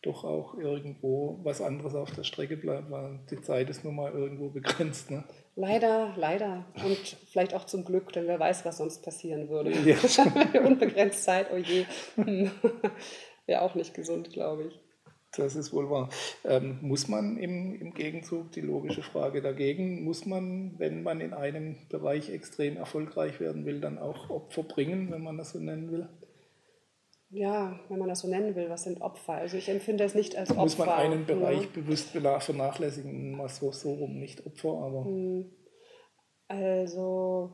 [0.03, 4.11] doch auch irgendwo was anderes auf der Strecke bleibt, weil die Zeit ist nun mal
[4.11, 5.09] irgendwo begrenzt.
[5.09, 5.23] Ne?
[5.59, 6.63] Leider, leider.
[6.85, 9.71] Und vielleicht auch zum Glück, denn wer weiß, was sonst passieren würde.
[9.71, 9.97] Ja.
[10.65, 11.85] Unbegrenzt Zeit, oh je.
[13.45, 14.79] Wäre auch nicht gesund, glaube ich.
[15.35, 16.07] Das ist wohl wahr.
[16.45, 21.33] Ähm, muss man im, im Gegenzug, die logische Frage dagegen, muss man, wenn man in
[21.33, 25.91] einem Bereich extrem erfolgreich werden will, dann auch Opfer bringen, wenn man das so nennen
[25.91, 26.07] will?
[27.29, 29.33] Ja, wenn man das so nennen will, was sind Opfer?
[29.33, 30.61] Also ich empfinde es nicht als Opfer.
[30.61, 31.67] Muss man einen Bereich ja.
[31.73, 35.05] bewusst vernachlässigen, mal so, so rum, nicht Opfer, aber.
[35.05, 35.51] Hm.
[36.47, 37.51] Also,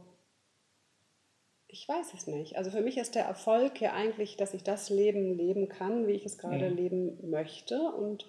[1.68, 2.56] ich weiß es nicht.
[2.56, 6.14] Also für mich ist der Erfolg ja eigentlich, dass ich das Leben leben kann, wie
[6.14, 6.78] ich es gerade mhm.
[6.78, 8.26] leben möchte und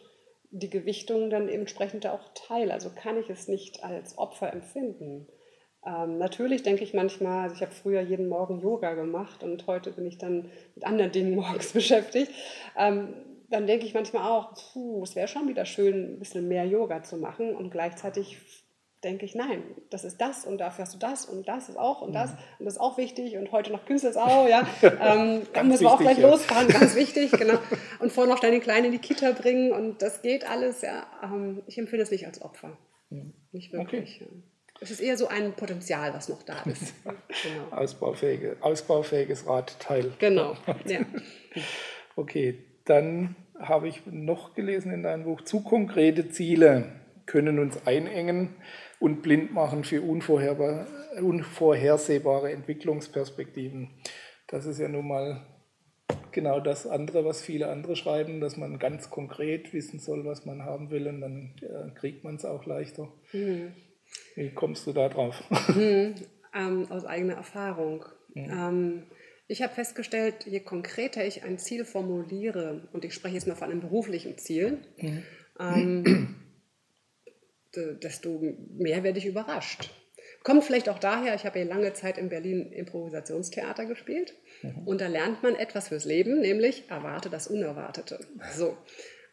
[0.51, 2.73] die Gewichtung dann entsprechend auch teile.
[2.73, 5.29] Also kann ich es nicht als Opfer empfinden.
[5.87, 9.93] Ähm, natürlich denke ich manchmal, also ich habe früher jeden Morgen Yoga gemacht und heute
[9.93, 12.33] bin ich dann mit anderen Dingen morgens beschäftigt.
[12.77, 13.15] Ähm,
[13.49, 17.05] dann denke ich manchmal auch, puh, es wäre schon wieder schön, ein bisschen mehr Yoga
[17.05, 18.39] zu machen und gleichzeitig
[19.05, 22.03] denke ich, nein, das ist das und dafür hast du das und das ist auch
[22.03, 22.39] und das mhm.
[22.59, 26.01] und das ist auch wichtig und heute noch Künstlersau, ja, ähm, dann müssen wir auch
[26.01, 26.29] gleich ja.
[26.29, 27.59] losfahren, ganz wichtig, genau.
[28.01, 31.07] Und vorher noch deine Kleine in die Kita bringen und das geht alles, ja.
[31.23, 32.77] Ähm, ich empfinde es nicht als Opfer,
[33.53, 34.23] nicht wirklich.
[34.23, 34.31] Okay.
[34.35, 34.56] Ja.
[34.81, 36.93] Es ist eher so ein Potenzial, was noch da ist.
[37.05, 37.15] Genau.
[37.71, 40.13] Ausbaufähige, ausbaufähiges Radteil.
[40.19, 40.57] Genau.
[40.87, 41.01] Ja.
[42.15, 46.93] okay, dann habe ich noch gelesen in deinem Buch, zu konkrete Ziele
[47.25, 48.55] können uns einengen
[49.01, 53.91] und blind machen für unvorhersehbare Entwicklungsperspektiven.
[54.47, 55.45] Das ist ja nun mal
[56.31, 60.63] genau das andere, was viele andere schreiben, dass man ganz konkret wissen soll, was man
[60.63, 63.09] haben will und dann äh, kriegt man es auch leichter.
[63.33, 63.73] Mhm.
[64.35, 65.43] Wie kommst du da drauf?
[65.67, 66.15] Hm,
[66.55, 68.05] ähm, aus eigener Erfahrung.
[68.35, 68.51] Mhm.
[68.51, 69.03] Ähm,
[69.49, 73.71] ich habe festgestellt, je konkreter ich ein Ziel formuliere, und ich spreche jetzt mal von
[73.71, 75.23] einem beruflichen Ziel, mhm.
[75.61, 76.37] ähm,
[78.03, 78.43] desto
[78.77, 79.91] mehr werde ich überrascht.
[80.43, 84.87] Kommt vielleicht auch daher, ich habe ja lange Zeit in Berlin Improvisationstheater gespielt mhm.
[84.87, 88.21] und da lernt man etwas fürs Leben, nämlich erwarte das Unerwartete.
[88.55, 88.77] So.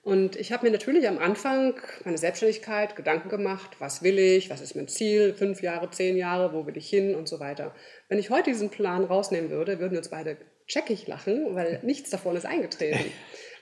[0.04, 4.60] Und ich habe mir natürlich am Anfang meine Selbstständigkeit Gedanken gemacht, was will ich, was
[4.60, 7.74] ist mein Ziel, fünf Jahre, zehn Jahre, wo will ich hin und so weiter.
[8.10, 10.36] Wenn ich heute diesen Plan rausnehmen würde, würden wir uns beide
[10.68, 13.12] checkig lachen, weil nichts davon ist eingetreten.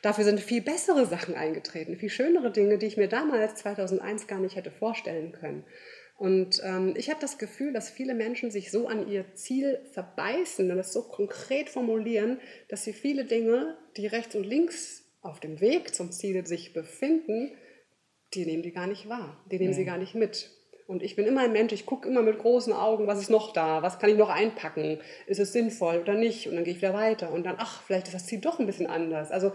[0.02, 4.40] Dafür sind viel bessere Sachen eingetreten, viel schönere Dinge, die ich mir damals 2001 gar
[4.40, 5.64] nicht hätte vorstellen können.
[6.18, 10.72] Und ähm, ich habe das Gefühl, dass viele Menschen sich so an ihr Ziel verbeißen
[10.72, 15.62] und es so konkret formulieren, dass sie viele Dinge, die rechts und links auf dem
[15.62, 17.52] Weg zum Ziel sich befinden,
[18.34, 19.76] die nehmen die gar nicht wahr, die nehmen mhm.
[19.76, 20.52] sie gar nicht mit.
[20.88, 23.54] Und ich bin immer ein Mensch, ich gucke immer mit großen Augen, was ist noch
[23.54, 26.82] da, was kann ich noch einpacken, ist es sinnvoll oder nicht und dann gehe ich
[26.82, 29.32] wieder weiter und dann, ach, vielleicht ist das Ziel doch ein bisschen anders.
[29.32, 29.54] Also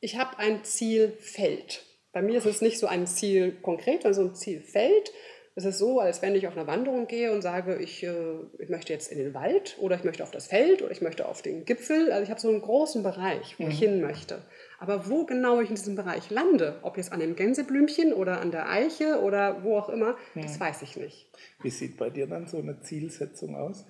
[0.00, 1.84] ich habe ein Zielfeld.
[2.12, 5.12] Bei mir ist es nicht so ein Ziel konkret, sondern so ein Zielfeld
[5.56, 8.12] es ist so, als wenn ich auf einer Wanderung gehe und sage, ich, äh,
[8.58, 11.28] ich möchte jetzt in den Wald oder ich möchte auf das Feld oder ich möchte
[11.28, 12.10] auf den Gipfel.
[12.10, 13.70] Also ich habe so einen großen Bereich, wo mhm.
[13.70, 14.42] ich hin möchte.
[14.84, 18.50] Aber wo genau ich in diesem Bereich lande, ob jetzt an dem Gänseblümchen oder an
[18.50, 20.42] der Eiche oder wo auch immer, mhm.
[20.42, 21.32] das weiß ich nicht.
[21.62, 23.86] Wie sieht bei dir dann so eine Zielsetzung aus?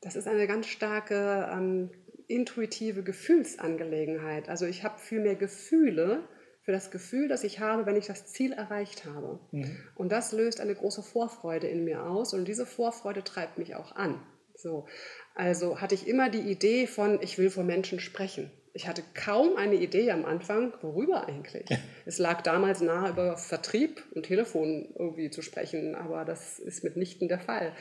[0.00, 1.90] Das ist eine ganz starke ähm,
[2.28, 4.48] intuitive Gefühlsangelegenheit.
[4.48, 6.22] Also ich habe viel mehr Gefühle
[6.62, 9.40] für das Gefühl, das ich habe, wenn ich das Ziel erreicht habe.
[9.50, 9.76] Mhm.
[9.96, 13.96] Und das löst eine große Vorfreude in mir aus und diese Vorfreude treibt mich auch
[13.96, 14.24] an.
[14.54, 14.86] So.
[15.34, 18.52] Also hatte ich immer die Idee von, ich will vor Menschen sprechen.
[18.78, 21.68] Ich hatte kaum eine Idee am Anfang, worüber eigentlich.
[22.06, 27.26] Es lag damals nahe, über Vertrieb und Telefon irgendwie zu sprechen, aber das ist mitnichten
[27.26, 27.72] der Fall.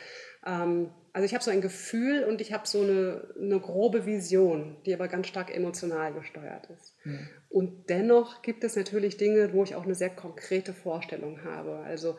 [0.44, 4.76] Ähm, also ich habe so ein Gefühl und ich habe so eine, eine, grobe Vision,
[4.88, 6.96] die aber ganz stark emotional gesteuert ist.
[7.04, 7.30] Mhm.
[7.50, 11.78] Und dennoch gibt es natürlich Dinge, wo ich auch eine sehr konkrete Vorstellung habe.
[11.86, 12.18] Also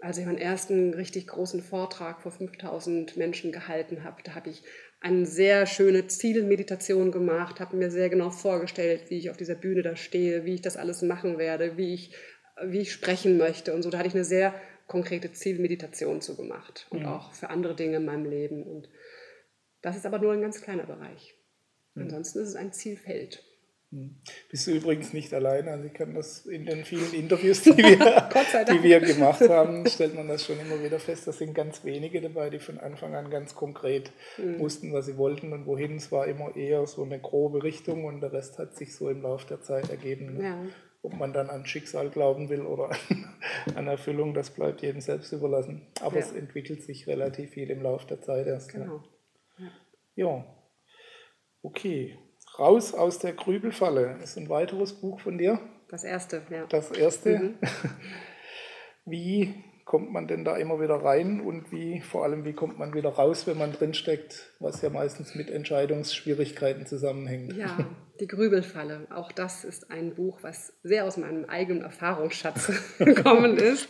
[0.00, 4.62] als ich meinen ersten richtig großen Vortrag vor 5000 Menschen gehalten habe, da habe ich
[5.00, 9.82] eine sehr schöne Zielmeditation gemacht, habe mir sehr genau vorgestellt, wie ich auf dieser Bühne
[9.82, 12.14] da stehe, wie ich das alles machen werde, wie ich,
[12.64, 13.90] wie ich sprechen möchte und so.
[13.90, 14.54] Da hatte ich eine sehr
[14.88, 17.06] konkrete Zielmeditation zu gemacht und mhm.
[17.06, 18.64] auch für andere Dinge in meinem Leben.
[18.64, 18.88] Und
[19.82, 21.36] das ist aber nur ein ganz kleiner Bereich.
[21.94, 22.04] Mhm.
[22.04, 23.44] Ansonsten ist es ein Zielfeld.
[23.90, 24.16] Hm.
[24.50, 25.70] Bist du übrigens nicht alleine.
[25.70, 27.96] Also ich kann das in den vielen Interviews, die wir,
[28.70, 31.26] die wir gemacht haben, stellt man das schon immer wieder fest.
[31.26, 34.58] Da sind ganz wenige dabei, die von Anfang an ganz konkret mhm.
[34.58, 35.96] wussten, was sie wollten und wohin.
[35.96, 39.22] Es war immer eher so eine grobe Richtung und der Rest hat sich so im
[39.22, 40.38] Laufe der Zeit ergeben.
[40.40, 40.62] Ja.
[41.00, 42.90] Ob man dann an Schicksal glauben will oder
[43.74, 45.86] an Erfüllung, das bleibt jedem selbst überlassen.
[46.02, 46.20] Aber ja.
[46.20, 48.72] es entwickelt sich relativ viel im Laufe der Zeit erst.
[48.72, 49.02] Genau.
[49.56, 49.70] Ja.
[50.16, 50.44] ja.
[51.62, 52.18] Okay.
[52.58, 55.60] Raus aus der Grübelfalle ist ein weiteres Buch von dir.
[55.88, 56.66] Das erste, ja.
[56.66, 57.38] Das erste.
[57.38, 57.54] Mhm.
[59.04, 59.54] Wie
[59.88, 63.08] kommt man denn da immer wieder rein und wie vor allem wie kommt man wieder
[63.08, 67.54] raus, wenn man drinsteckt, was ja meistens mit Entscheidungsschwierigkeiten zusammenhängt?
[67.54, 67.88] Ja,
[68.20, 69.06] die Grübelfalle.
[69.08, 73.88] Auch das ist ein Buch, was sehr aus meinem eigenen Erfahrungsschatz gekommen ist.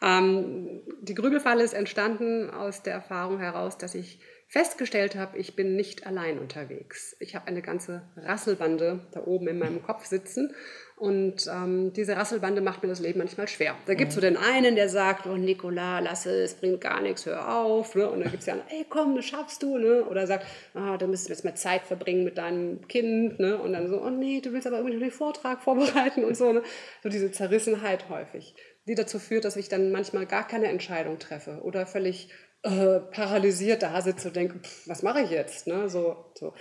[0.00, 4.20] Ähm, die Grübelfalle ist entstanden aus der Erfahrung heraus, dass ich
[4.54, 7.16] festgestellt habe, ich bin nicht allein unterwegs.
[7.18, 10.54] Ich habe eine ganze Rasselbande da oben in meinem Kopf sitzen
[10.96, 13.74] und ähm, diese Rasselbande macht mir das Leben manchmal schwer.
[13.86, 17.26] Da gibt es so den einen, der sagt, oh Nicola, lass es, bringt gar nichts,
[17.26, 17.96] hör auf.
[17.96, 18.08] Ne?
[18.08, 19.76] Und dann gibt es ja einen, ey komm, das schaffst du.
[19.76, 20.04] Ne?
[20.04, 23.40] Oder sagt, ah, du müsstest jetzt mehr Zeit verbringen mit deinem Kind.
[23.40, 23.58] Ne?
[23.58, 26.52] Und dann so, oh nee, du willst aber irgendwie den Vortrag vorbereiten und so.
[26.52, 26.62] Ne?
[27.02, 28.54] So diese Zerrissenheit häufig,
[28.86, 32.28] die dazu führt, dass ich dann manchmal gar keine Entscheidung treffe oder völlig
[32.64, 35.66] äh, paralysiert da sitze und denke, was mache ich jetzt?
[35.66, 35.88] Ne?
[35.90, 36.54] So, so.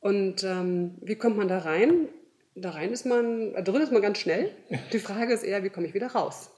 [0.00, 2.08] Und ähm, wie kommt man da rein?
[2.54, 4.54] Da rein ist man, drin ist man ganz schnell.
[4.92, 6.50] Die Frage ist eher, wie komme ich wieder raus?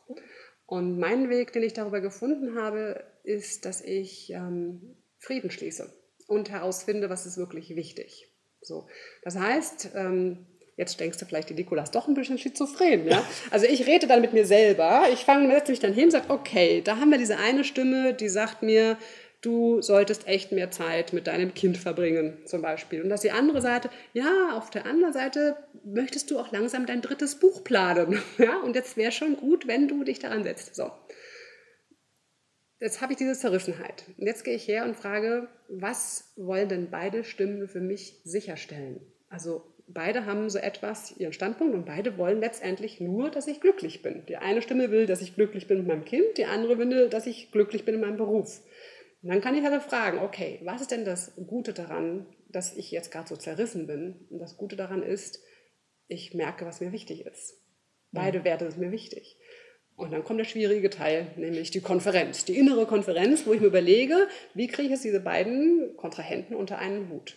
[0.67, 5.95] Und mein Weg, den ich darüber gefunden habe, ist, dass ich ähm, Frieden schließe
[6.27, 8.33] und herausfinde, was ist wirklich wichtig.
[8.61, 8.89] So.
[9.23, 13.09] Das heißt, ähm, Jetzt denkst du vielleicht, die Nikola ist doch ein bisschen schizophren.
[13.09, 13.25] Ja?
[13.51, 15.05] Also ich rede dann mit mir selber.
[15.13, 18.13] Ich fange setze mich dann hin und sage, okay, da haben wir diese eine Stimme,
[18.13, 18.99] die sagt mir,
[19.41, 23.03] du solltest echt mehr Zeit mit deinem Kind verbringen, zum Beispiel.
[23.03, 27.01] Und dass die andere Seite, ja, auf der anderen Seite möchtest du auch langsam dein
[27.01, 28.21] drittes Buch planen.
[28.39, 28.59] Ja?
[28.59, 30.75] Und jetzt wäre schon gut, wenn du dich daran setzt.
[30.75, 30.91] So.
[32.81, 34.05] Jetzt habe ich diese Zerrissenheit.
[34.19, 39.01] Und jetzt gehe ich her und frage, was wollen denn beide Stimmen für mich sicherstellen?
[39.31, 44.03] Also beide haben so etwas, ihren Standpunkt und beide wollen letztendlich nur, dass ich glücklich
[44.03, 44.25] bin.
[44.27, 47.27] Die eine Stimme will, dass ich glücklich bin mit meinem Kind, die andere will, dass
[47.27, 48.63] ich glücklich bin in meinem Beruf.
[49.23, 52.91] Und dann kann ich also fragen, okay, was ist denn das Gute daran, dass ich
[52.91, 54.27] jetzt gerade so zerrissen bin?
[54.31, 55.43] Und das Gute daran ist,
[56.09, 57.61] ich merke, was mir wichtig ist.
[58.13, 59.39] Beide Werte sind mir wichtig.
[59.97, 63.69] Und dann kommt der schwierige Teil, nämlich die Konferenz, die innere Konferenz, wo ich mir
[63.69, 67.37] überlege, wie kriege ich jetzt diese beiden Kontrahenten unter einen Hut.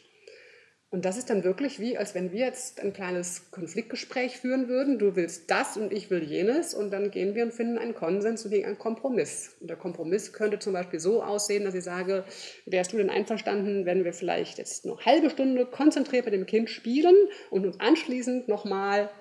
[0.91, 4.97] Und das ist dann wirklich wie, als wenn wir jetzt ein kleines Konfliktgespräch führen würden.
[4.97, 6.73] Du willst das und ich will jenes.
[6.73, 9.56] Und dann gehen wir und finden einen Konsens und einen Kompromiss.
[9.62, 12.23] Und der Kompromiss könnte zum Beispiel so aussehen, dass ich sage,
[12.65, 16.47] wärst du denn einverstanden, wenn wir vielleicht jetzt noch eine halbe Stunde konzentriert mit dem
[16.47, 17.15] Kind spielen
[17.52, 19.12] und uns anschließend nochmal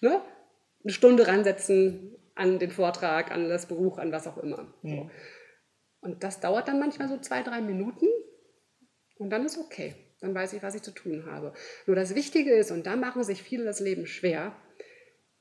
[0.00, 0.20] ne,
[0.84, 4.72] eine Stunde ransetzen an den Vortrag, an das Buch, an was auch immer.
[4.82, 5.10] Ja.
[6.02, 8.06] Und das dauert dann manchmal so zwei, drei Minuten
[9.16, 10.05] und dann ist okay.
[10.20, 11.52] Dann weiß ich, was ich zu tun habe.
[11.86, 14.56] Nur das Wichtige ist, und da machen sich viele das Leben schwer,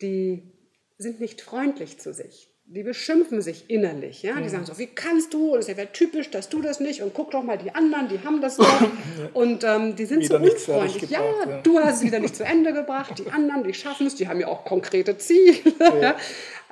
[0.01, 0.51] die
[0.97, 2.54] sind nicht freundlich zu sich.
[2.67, 4.23] Die beschimpfen sich innerlich.
[4.23, 4.41] Ja?
[4.41, 5.53] Die sagen so, wie kannst du?
[5.53, 7.03] Und es wäre typisch, dass du das nicht.
[7.03, 8.81] Und guck doch mal die anderen, die haben das doch.
[9.33, 11.11] Und ähm, die sind wieder so unfreundlich.
[11.11, 13.19] Ja, ja, du hast es wieder nicht zu Ende gebracht.
[13.19, 14.15] Die anderen, die schaffen es.
[14.15, 15.57] Die haben ja auch konkrete Ziele.
[16.01, 16.15] Ja.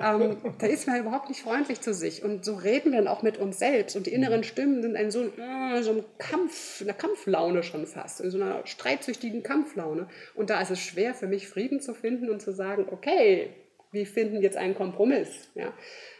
[0.00, 2.24] ähm, da ist man überhaupt nicht freundlich zu sich.
[2.24, 3.94] Und so reden wir dann auch mit uns selbst.
[3.94, 4.44] Und die inneren mhm.
[4.44, 8.20] Stimmen sind in so, äh, so einem Kampf, einer Kampflaune schon fast.
[8.20, 10.08] In so einer streitsüchtigen Kampflaune.
[10.34, 13.50] Und da ist es schwer für mich, Frieden zu finden und zu sagen, okay,
[13.94, 15.48] wir finden jetzt einen Kompromiss.
[15.54, 15.72] Ja?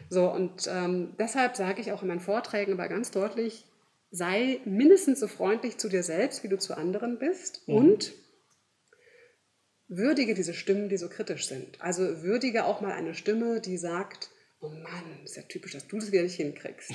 [0.08, 3.64] So, und ähm, deshalb sage ich auch in meinen Vorträgen aber ganz deutlich,
[4.10, 7.74] sei mindestens so freundlich zu dir selbst, wie du zu anderen bist mhm.
[7.74, 8.12] und
[9.88, 11.80] würdige diese Stimmen, die so kritisch sind.
[11.80, 15.98] Also würdige auch mal eine Stimme, die sagt, oh Mann, ist ja typisch, dass du
[15.98, 16.92] das wieder nicht hinkriegst.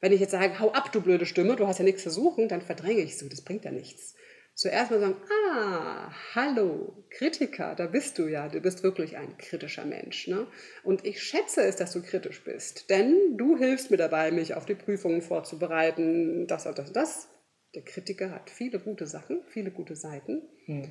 [0.00, 2.48] Wenn ich jetzt sage, hau ab, du blöde Stimme, du hast ja nichts zu suchen,
[2.48, 4.14] dann verdränge ich so, das bringt ja nichts
[4.60, 9.86] zuerst mal sagen, ah, hallo, Kritiker, da bist du ja, du bist wirklich ein kritischer
[9.86, 10.28] Mensch.
[10.28, 10.46] Ne?
[10.84, 14.66] Und ich schätze es, dass du kritisch bist, denn du hilfst mir dabei, mich auf
[14.66, 17.28] die Prüfungen vorzubereiten, das und das und das.
[17.74, 20.42] Der Kritiker hat viele gute Sachen, viele gute Seiten.
[20.66, 20.90] Hm.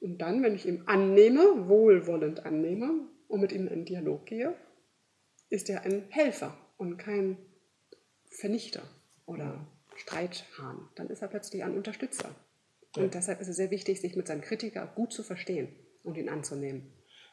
[0.00, 4.54] Und dann, wenn ich ihm annehme, wohlwollend annehme und mit ihm in einen Dialog gehe,
[5.48, 7.38] ist er ein Helfer und kein
[8.28, 8.82] Vernichter
[9.26, 10.88] oder Streithahn.
[10.94, 12.34] Dann ist er plötzlich ein Unterstützer.
[12.96, 15.68] Und deshalb ist es sehr wichtig, sich mit seinem Kritiker gut zu verstehen
[16.02, 16.92] und ihn anzunehmen.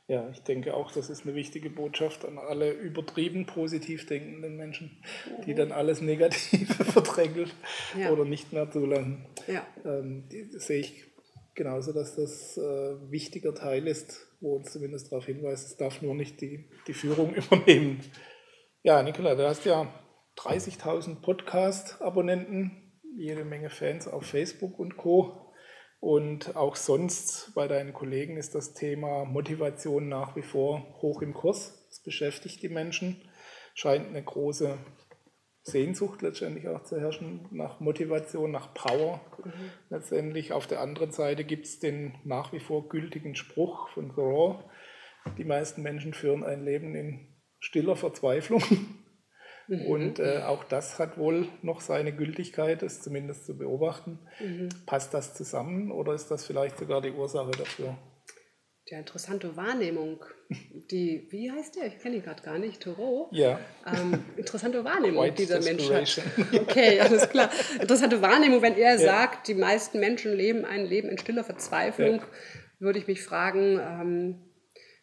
[0.09, 5.03] Ja, ich denke auch, das ist eine wichtige Botschaft an alle übertrieben positiv denkenden Menschen,
[5.45, 7.51] die dann alles Negative verdrängeln
[7.99, 8.11] ja.
[8.11, 9.25] oder nicht mehr zulassen.
[9.47, 9.67] Ja.
[9.83, 11.03] Ähm, sehe ich
[11.55, 16.15] genauso, dass das äh, wichtiger Teil ist, wo uns zumindest darauf hinweist, es darf nur
[16.15, 17.99] nicht die, die Führung übernehmen.
[18.83, 19.91] Ja, Nicola, du hast ja
[20.37, 25.46] 30.000 Podcast-Abonnenten, jede Menge Fans auf Facebook und Co.
[25.99, 31.33] Und auch sonst bei deinen Kollegen ist das Thema Motivation nach wie vor hoch im
[31.33, 31.85] Kurs.
[31.89, 33.21] Das beschäftigt die Menschen,
[33.73, 34.77] scheint eine große
[35.63, 39.19] Sehnsucht letztendlich auch zu herrschen nach Motivation, nach Power.
[39.43, 39.51] Mhm.
[39.89, 44.63] Letztendlich auf der anderen Seite gibt es den nach wie vor gültigen Spruch von Thoreau,
[45.37, 47.27] die meisten Menschen führen ein Leben in
[47.59, 48.63] stiller Verzweiflung.
[49.67, 49.85] Mhm.
[49.85, 54.19] Und äh, auch das hat wohl noch seine Gültigkeit, ist zumindest zu beobachten.
[54.39, 54.69] Mhm.
[54.85, 57.97] Passt das zusammen oder ist das vielleicht sogar die Ursache dafür?
[58.89, 60.23] Ja, interessante Wahrnehmung.
[60.91, 61.87] Die, wie heißt der?
[61.87, 62.81] Ich kenne ihn gerade gar nicht.
[62.81, 63.27] Thoreau?
[63.33, 63.59] Ja.
[63.85, 66.21] Ähm, interessante Wahrnehmung, White dieser Mensch hat.
[66.53, 67.49] Okay, alles klar.
[67.81, 68.97] Interessante Wahrnehmung, wenn er ja.
[68.97, 72.27] sagt, die meisten Menschen leben ein Leben in stiller Verzweiflung, ja.
[72.79, 74.46] würde ich mich fragen, ähm,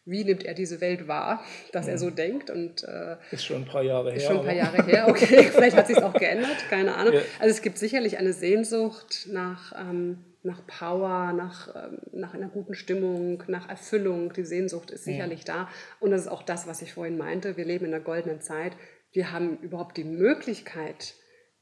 [0.07, 2.17] wie nimmt er diese Welt wahr, dass er so mhm.
[2.17, 2.51] denkt.
[2.51, 4.17] Und, äh, ist schon ein paar Jahre her.
[4.17, 5.45] Ist schon ein paar Jahre her, okay.
[5.53, 7.15] Vielleicht hat sich auch geändert, keine Ahnung.
[7.15, 7.21] Ja.
[7.39, 12.75] Also es gibt sicherlich eine Sehnsucht nach, ähm, nach Power, nach, ähm, nach einer guten
[12.75, 14.33] Stimmung, nach Erfüllung.
[14.35, 15.55] Die Sehnsucht ist sicherlich ja.
[15.55, 15.69] da.
[16.01, 17.57] Und das ist auch das, was ich vorhin meinte.
[17.57, 18.73] Wir leben in einer goldenen Zeit.
[19.13, 21.15] Wir haben überhaupt die Möglichkeit,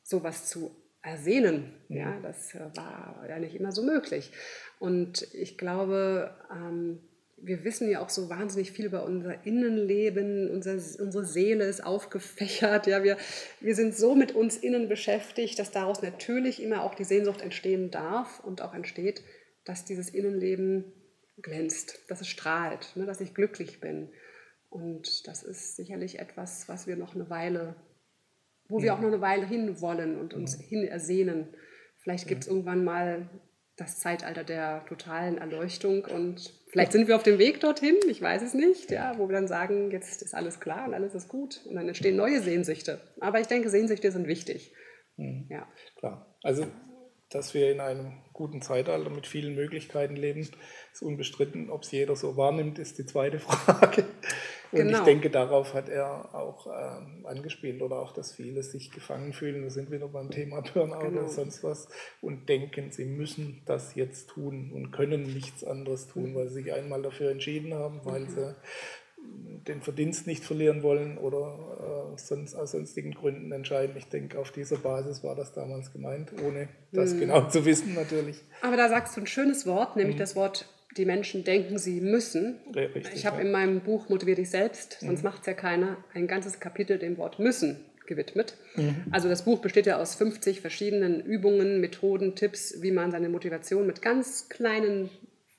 [0.02, 1.74] sowas zu ersehnen.
[1.88, 4.32] Ja, ja das war ja nicht immer so möglich.
[4.80, 7.00] Und ich glaube, ähm,
[7.44, 12.86] wir wissen ja auch so wahnsinnig viel über unser Innenleben, unser, unsere Seele ist aufgefächert,
[12.86, 13.16] ja, wir,
[13.60, 17.90] wir sind so mit uns innen beschäftigt, dass daraus natürlich immer auch die Sehnsucht entstehen
[17.90, 19.22] darf und auch entsteht,
[19.64, 20.92] dass dieses Innenleben
[21.40, 24.10] glänzt, dass es strahlt, ne, dass ich glücklich bin.
[24.70, 27.74] Und das ist sicherlich etwas, was wir noch eine Weile,
[28.68, 28.84] wo ja.
[28.84, 30.66] wir auch noch eine Weile hinwollen und uns ja.
[30.66, 31.48] hin ersehnen.
[31.98, 32.52] Vielleicht gibt es ja.
[32.52, 33.28] irgendwann mal
[33.76, 38.42] das Zeitalter der totalen Erleuchtung und vielleicht sind wir auf dem Weg dorthin, ich weiß
[38.42, 41.60] es nicht, ja, wo wir dann sagen, jetzt ist alles klar und alles ist gut
[41.66, 43.00] und dann entstehen neue Sehnsüchte.
[43.20, 44.74] Aber ich denke, Sehnsüchte sind wichtig.
[45.16, 45.46] Mhm.
[45.50, 45.66] Ja.
[45.96, 46.36] Klar.
[46.42, 46.66] Also,
[47.30, 51.70] dass wir in einem guten Zeitalter mit vielen Möglichkeiten leben, ist unbestritten.
[51.70, 54.04] Ob es jeder so wahrnimmt, ist die zweite Frage.
[54.72, 54.98] Und genau.
[54.98, 59.62] ich denke, darauf hat er auch ähm, angespielt oder auch, dass viele sich gefangen fühlen.
[59.62, 61.20] Wir sind wieder beim Thema Burnout genau.
[61.20, 61.88] oder sonst was
[62.22, 66.34] und denken, sie müssen das jetzt tun und können nichts anderes tun, mhm.
[66.36, 68.30] weil sie sich einmal dafür entschieden haben, weil mhm.
[68.30, 68.54] sie
[69.68, 73.94] den Verdienst nicht verlieren wollen oder äh, sonst aus sonstigen Gründen entscheiden.
[73.96, 77.20] Ich denke, auf dieser Basis war das damals gemeint, ohne das mhm.
[77.20, 78.42] genau zu wissen natürlich.
[78.62, 80.20] Aber da sagst du ein schönes Wort, nämlich mhm.
[80.20, 82.58] das Wort die Menschen denken, sie müssen.
[82.74, 83.44] Richtig, ich habe ja.
[83.44, 85.28] in meinem Buch Motivier dich selbst, sonst mhm.
[85.28, 88.56] macht es ja keiner, ein ganzes Kapitel dem Wort müssen gewidmet.
[88.74, 89.04] Mhm.
[89.10, 93.86] Also das Buch besteht ja aus 50 verschiedenen Übungen, Methoden, Tipps, wie man seine Motivation
[93.86, 95.10] mit ganz kleinen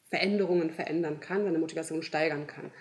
[0.09, 2.71] Veränderungen verändern kann, seine Motivation steigern kann.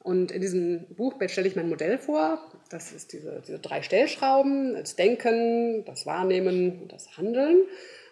[0.00, 2.40] Und in diesem Buch stelle ich mein Modell vor.
[2.70, 7.62] Das ist diese, diese drei Stellschrauben, das Denken, das Wahrnehmen und das Handeln.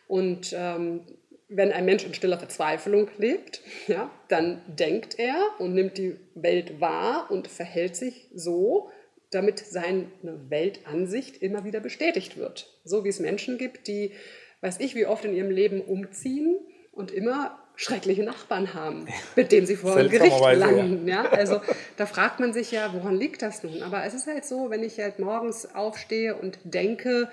[0.09, 1.01] Und ähm,
[1.49, 6.81] wenn ein Mensch in stiller Verzweiflung lebt, ja, dann denkt er und nimmt die Welt
[6.81, 8.91] wahr und verhält sich so,
[9.31, 12.73] damit seine Weltansicht immer wieder bestätigt wird.
[12.85, 14.13] So wie es Menschen gibt, die,
[14.61, 16.57] weiß ich, wie oft in ihrem Leben umziehen
[16.93, 19.07] und immer schreckliche Nachbarn haben,
[19.37, 21.07] mit denen sie vor dem Gericht landen.
[21.07, 21.25] Ja.
[21.25, 21.31] ja.
[21.31, 21.61] Also
[21.97, 23.83] da fragt man sich ja, woran liegt das nun?
[23.83, 27.29] Aber es ist halt so, wenn ich halt morgens aufstehe und denke,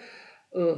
[0.51, 0.75] oh,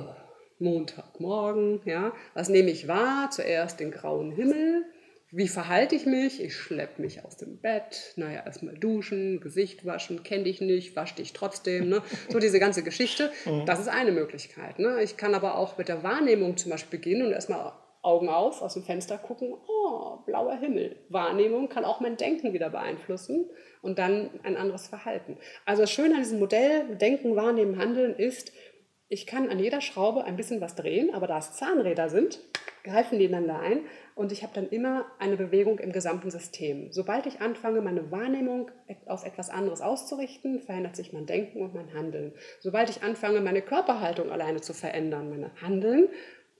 [0.60, 3.30] Montagmorgen, ja, was nehme ich wahr?
[3.32, 4.86] Zuerst den grauen Himmel.
[5.32, 6.41] Wie verhalte ich mich?
[6.41, 8.13] Ich schleppe mich aus dem Bett.
[8.15, 11.89] Naja, erstmal duschen, Gesicht waschen, kenne dich nicht, wasch dich trotzdem.
[11.89, 12.02] Ne?
[12.30, 13.32] So diese ganze Geschichte.
[13.46, 13.65] Mhm.
[13.65, 14.80] Das ist eine Möglichkeit.
[14.80, 15.02] Ne?
[15.04, 17.74] Ich kann aber auch mit der Wahrnehmung zum Beispiel beginnen und erstmal
[18.06, 20.96] Augen auf, aus dem Fenster gucken, oh, blauer Himmel.
[21.10, 23.50] Wahrnehmung kann auch mein Denken wieder beeinflussen
[23.82, 25.38] und dann ein anderes Verhalten.
[25.65, 28.54] Also das Schöne an diesem Modell Denken, Wahrnehmen, Handeln ist,
[29.08, 32.39] ich kann an jeder Schraube ein bisschen was drehen, aber da es Zahnräder sind,
[32.84, 33.82] greifen die einander ein
[34.15, 36.91] und ich habe dann immer eine Bewegung im gesamten System.
[36.91, 38.72] Sobald ich anfange, meine Wahrnehmung
[39.06, 42.34] auf etwas anderes auszurichten, verändert sich mein Denken und mein Handeln.
[42.60, 46.08] Sobald ich anfange, meine Körperhaltung alleine zu verändern, meine Handeln,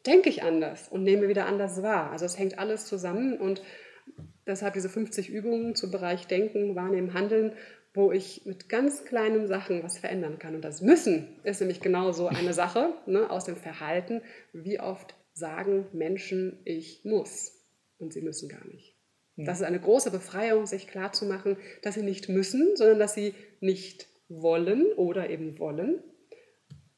[0.06, 2.12] denke ich anders und nehme wieder anders wahr.
[2.12, 3.62] Also es hängt alles zusammen und
[4.46, 7.54] deshalb diese 50 Übungen zum Bereich Denken, Wahrnehmen, Handeln
[7.96, 10.56] wo ich mit ganz kleinen Sachen was verändern kann.
[10.56, 14.22] Und das Müssen ist nämlich genau so eine Sache ne, aus dem Verhalten.
[14.54, 17.52] Wie oft sagen Menschen, ich muss
[17.98, 18.96] und sie müssen gar nicht.
[19.38, 24.08] Das ist eine große Befreiung, sich klarzumachen, dass sie nicht müssen, sondern dass sie nicht
[24.30, 26.02] wollen oder eben wollen.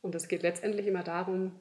[0.02, 1.60] Und es geht letztendlich immer darum,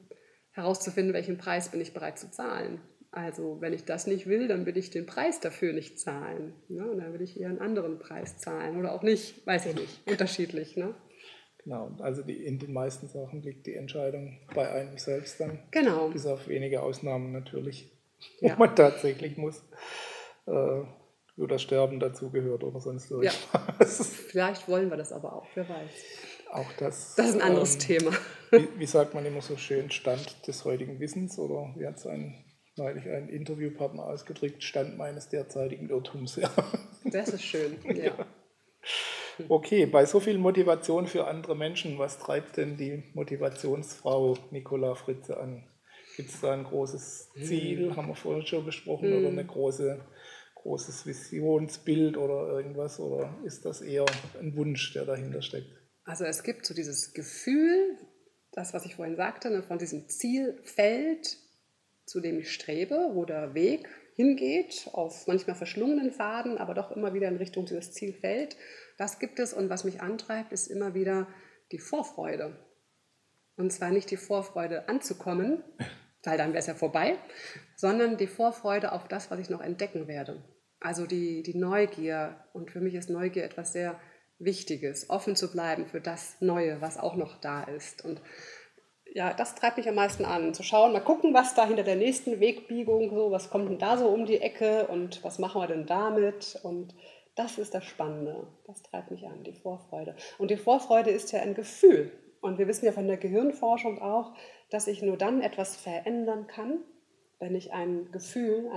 [0.51, 2.79] herauszufinden, welchen Preis bin ich bereit zu zahlen.
[3.17, 6.53] Also wenn ich das nicht will, dann will ich den Preis dafür nicht zahlen.
[6.69, 6.87] Ne?
[6.87, 10.07] Und dann will ich eher einen anderen Preis zahlen oder auch nicht, weiß ich nicht,
[10.07, 10.77] unterschiedlich.
[10.77, 10.93] Ne?
[11.63, 15.57] Genau, also die, in den meisten Sachen liegt die Entscheidung bei einem selbst dann.
[15.71, 16.09] Genau.
[16.09, 17.91] Bis auf wenige Ausnahmen natürlich,
[18.39, 18.53] ja.
[18.53, 19.63] wo man tatsächlich muss.
[20.45, 20.83] Äh,
[21.37, 23.37] das Sterben dazugehört oder sonst irgendwas.
[23.53, 24.05] Ja.
[24.29, 25.91] Vielleicht wollen wir das aber auch, wer weiß.
[26.51, 27.15] Auch das.
[27.15, 28.11] Das ist ein anderes ähm, Thema.
[28.51, 32.07] Wie, wie, sagt man immer so schön, Stand des heutigen Wissens oder wie hat es
[32.07, 32.35] ein,
[32.77, 36.35] neulich ein Interviewpartner ausgedrückt, Stand meines derzeitigen Irrtums.
[36.35, 36.51] Ja.
[37.05, 38.13] Das ist schön, ja.
[39.49, 45.37] Okay, bei so viel Motivation für andere Menschen, was treibt denn die Motivationsfrau Nicola Fritze
[45.37, 45.63] an?
[46.15, 47.95] Gibt es da ein großes Ziel, hm.
[47.95, 49.19] haben wir vorhin schon besprochen, hm.
[49.19, 49.99] oder eine große
[50.67, 52.99] großes Visionsbild oder irgendwas?
[52.99, 54.05] Oder ist das eher
[54.39, 55.69] ein Wunsch, der dahinter steckt?
[56.03, 57.97] Also es gibt so dieses Gefühl,
[58.51, 61.37] das, was ich vorhin sagte, ne, von diesem Zielfeld,
[62.07, 67.13] zu dem ich strebe, wo der Weg hingeht, auf manchmal verschlungenen Pfaden, aber doch immer
[67.13, 68.57] wieder in Richtung dieses Zielfeld.
[68.97, 71.27] Das gibt es und was mich antreibt, ist immer wieder
[71.71, 72.57] die Vorfreude.
[73.57, 75.63] Und zwar nicht die Vorfreude anzukommen,
[76.23, 77.17] weil dann wäre es ja vorbei,
[77.75, 80.43] sondern die Vorfreude auf das, was ich noch entdecken werde.
[80.79, 82.43] Also die, die Neugier.
[82.53, 83.99] Und für mich ist Neugier etwas sehr
[84.39, 88.05] Wichtiges, offen zu bleiben für das Neue, was auch noch da ist.
[88.05, 88.21] Und
[89.17, 91.95] ja, das treibt mich am meisten an, zu schauen, mal gucken, was da hinter der
[91.95, 95.65] nächsten Wegbiegung so, was kommt denn da so um die Ecke und was machen wir
[95.65, 96.59] denn damit?
[96.61, 96.93] Und
[97.33, 98.45] das ist das Spannende.
[98.67, 100.15] Das treibt mich an, die Vorfreude.
[100.37, 102.11] Und die Vorfreude ist ja ein Gefühl.
[102.41, 104.33] Und wir wissen ja von der Gehirnforschung auch,
[104.69, 106.81] dass ich nur dann etwas verändern kann,
[107.39, 108.69] wenn ich ein Gefühl,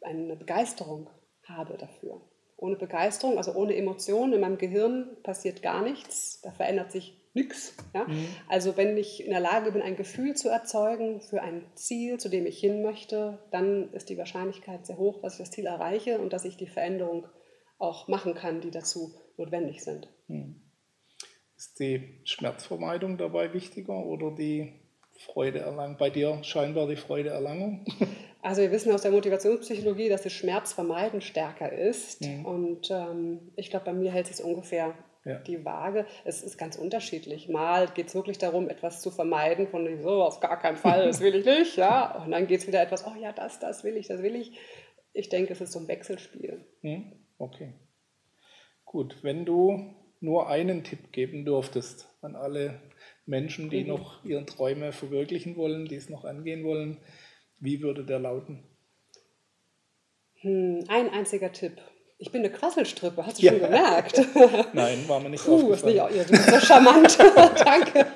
[0.00, 1.08] eine Begeisterung
[1.44, 2.20] habe dafür.
[2.56, 7.76] Ohne Begeisterung, also ohne Emotionen in meinem Gehirn passiert gar nichts, da verändert sich nichts.
[7.92, 8.04] Ja?
[8.04, 8.26] Mhm.
[8.48, 12.28] Also wenn ich in der Lage bin, ein Gefühl zu erzeugen für ein Ziel, zu
[12.28, 16.18] dem ich hin möchte, dann ist die Wahrscheinlichkeit sehr hoch, dass ich das Ziel erreiche
[16.18, 17.26] und dass ich die Veränderung
[17.78, 20.08] auch machen kann, die dazu notwendig sind.
[20.28, 20.60] Mhm.
[21.56, 24.72] Ist die Schmerzvermeidung dabei wichtiger oder die
[25.18, 25.96] Freude erlangen?
[25.96, 27.84] Bei dir scheinbar die Freudeerlangung?
[28.44, 32.20] Also wir wissen aus der Motivationspsychologie, dass das Schmerzvermeiden stärker ist.
[32.20, 32.44] Mhm.
[32.44, 34.94] Und ähm, ich glaube, bei mir hält sich ungefähr
[35.24, 35.38] ja.
[35.38, 36.06] die Waage.
[36.24, 37.48] Es ist ganz unterschiedlich.
[37.48, 41.20] Mal geht es wirklich darum, etwas zu vermeiden, von so auf gar keinen Fall, das
[41.20, 41.76] will ich nicht.
[41.76, 42.22] Ja?
[42.24, 44.58] Und dann geht es wieder etwas, oh ja, das, das will ich, das will ich.
[45.12, 46.64] Ich denke, es ist so ein Wechselspiel.
[46.82, 47.12] Mhm.
[47.38, 47.72] Okay.
[48.84, 52.80] Gut, wenn du nur einen Tipp geben dürftest an alle
[53.26, 53.88] Menschen, die mhm.
[53.88, 56.98] noch ihre Träume verwirklichen wollen, die es noch angehen wollen,
[57.60, 58.62] wie würde der lauten?
[60.40, 61.80] Hm, ein einziger Tipp.
[62.18, 63.52] Ich bin eine Quasselstrippe, hast du ja.
[63.52, 64.22] schon gemerkt?
[64.72, 67.18] Nein, war mir nicht Puh, ist nicht, ja, du bist so charmant.
[67.64, 68.06] Danke.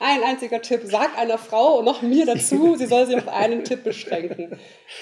[0.00, 0.82] Ein einziger Tipp.
[0.84, 4.58] Sag einer Frau und noch mir dazu, sie soll sich auf einen Tipp beschränken.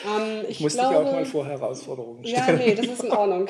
[0.07, 2.47] Ähm, ich muss glaube, dich auch mal vor Herausforderungen stellen.
[2.47, 3.49] Ja, nee, das ist in Ordnung.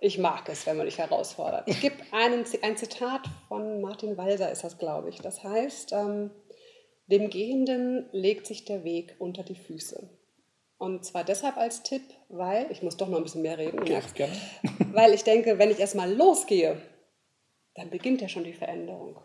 [0.00, 1.62] Ich mag es, wenn man dich herausfordert.
[1.66, 5.20] Ich gebe einen, ein Zitat von Martin Walser, ist das, glaube ich.
[5.20, 6.32] Das heißt, ähm,
[7.06, 10.08] dem Gehenden legt sich der Weg unter die Füße.
[10.82, 14.02] Und zwar deshalb als Tipp, weil, ich muss doch noch ein bisschen mehr reden, okay,
[14.16, 14.32] gerne.
[14.92, 16.76] weil ich denke, wenn ich erstmal losgehe,
[17.76, 19.20] dann beginnt ja schon die Veränderung.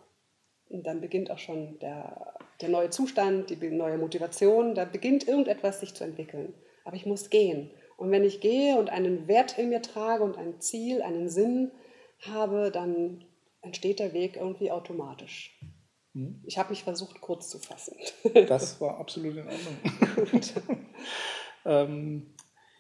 [0.70, 5.80] Und dann beginnt auch schon der, der neue Zustand, die neue Motivation, da beginnt irgendetwas
[5.80, 6.54] sich zu entwickeln.
[6.86, 7.72] Aber ich muss gehen.
[7.98, 11.72] Und wenn ich gehe und einen Wert in mir trage und ein Ziel, einen Sinn
[12.22, 13.26] habe, dann
[13.64, 15.60] entsteht der Weg irgendwie automatisch.
[16.14, 16.40] Hm?
[16.46, 17.98] Ich habe mich versucht, kurz zu fassen.
[18.48, 20.86] Das war absolut in Ordnung.
[21.68, 22.34] Ähm,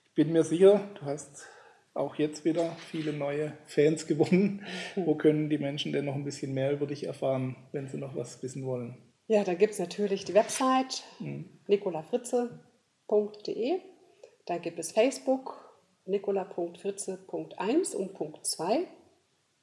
[0.05, 1.45] ich bin mir sicher, du hast
[1.93, 4.65] auch jetzt wieder viele neue Fans gewonnen.
[4.95, 8.15] Wo können die Menschen denn noch ein bisschen mehr über dich erfahren, wenn sie noch
[8.15, 8.97] was wissen wollen?
[9.27, 11.49] Ja, da gibt es natürlich die Website mhm.
[11.67, 13.79] nicolafritze.de.
[14.45, 15.75] Da gibt es Facebook,
[16.05, 18.87] nicola.fritze.1 und Punkt 2.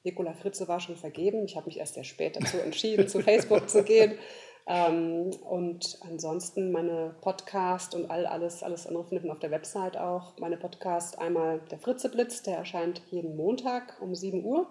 [0.03, 1.45] Nicola Fritze war schon vergeben.
[1.45, 4.19] Ich habe mich erst sehr spät dazu entschieden, zu Facebook zu gehen.
[4.67, 9.97] Ähm, und ansonsten meine Podcast und all, alles, alles andere findet man auf der Website
[9.97, 10.37] auch.
[10.39, 14.67] Meine Podcast einmal der Fritze Blitz, der erscheint jeden Montag um 7 Uhr.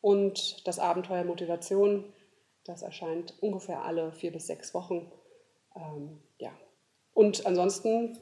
[0.00, 2.12] Und das Abenteuer Motivation,
[2.64, 5.12] das erscheint ungefähr alle vier bis sechs Wochen.
[5.76, 6.50] Ähm, ja.
[7.14, 8.18] Und ansonsten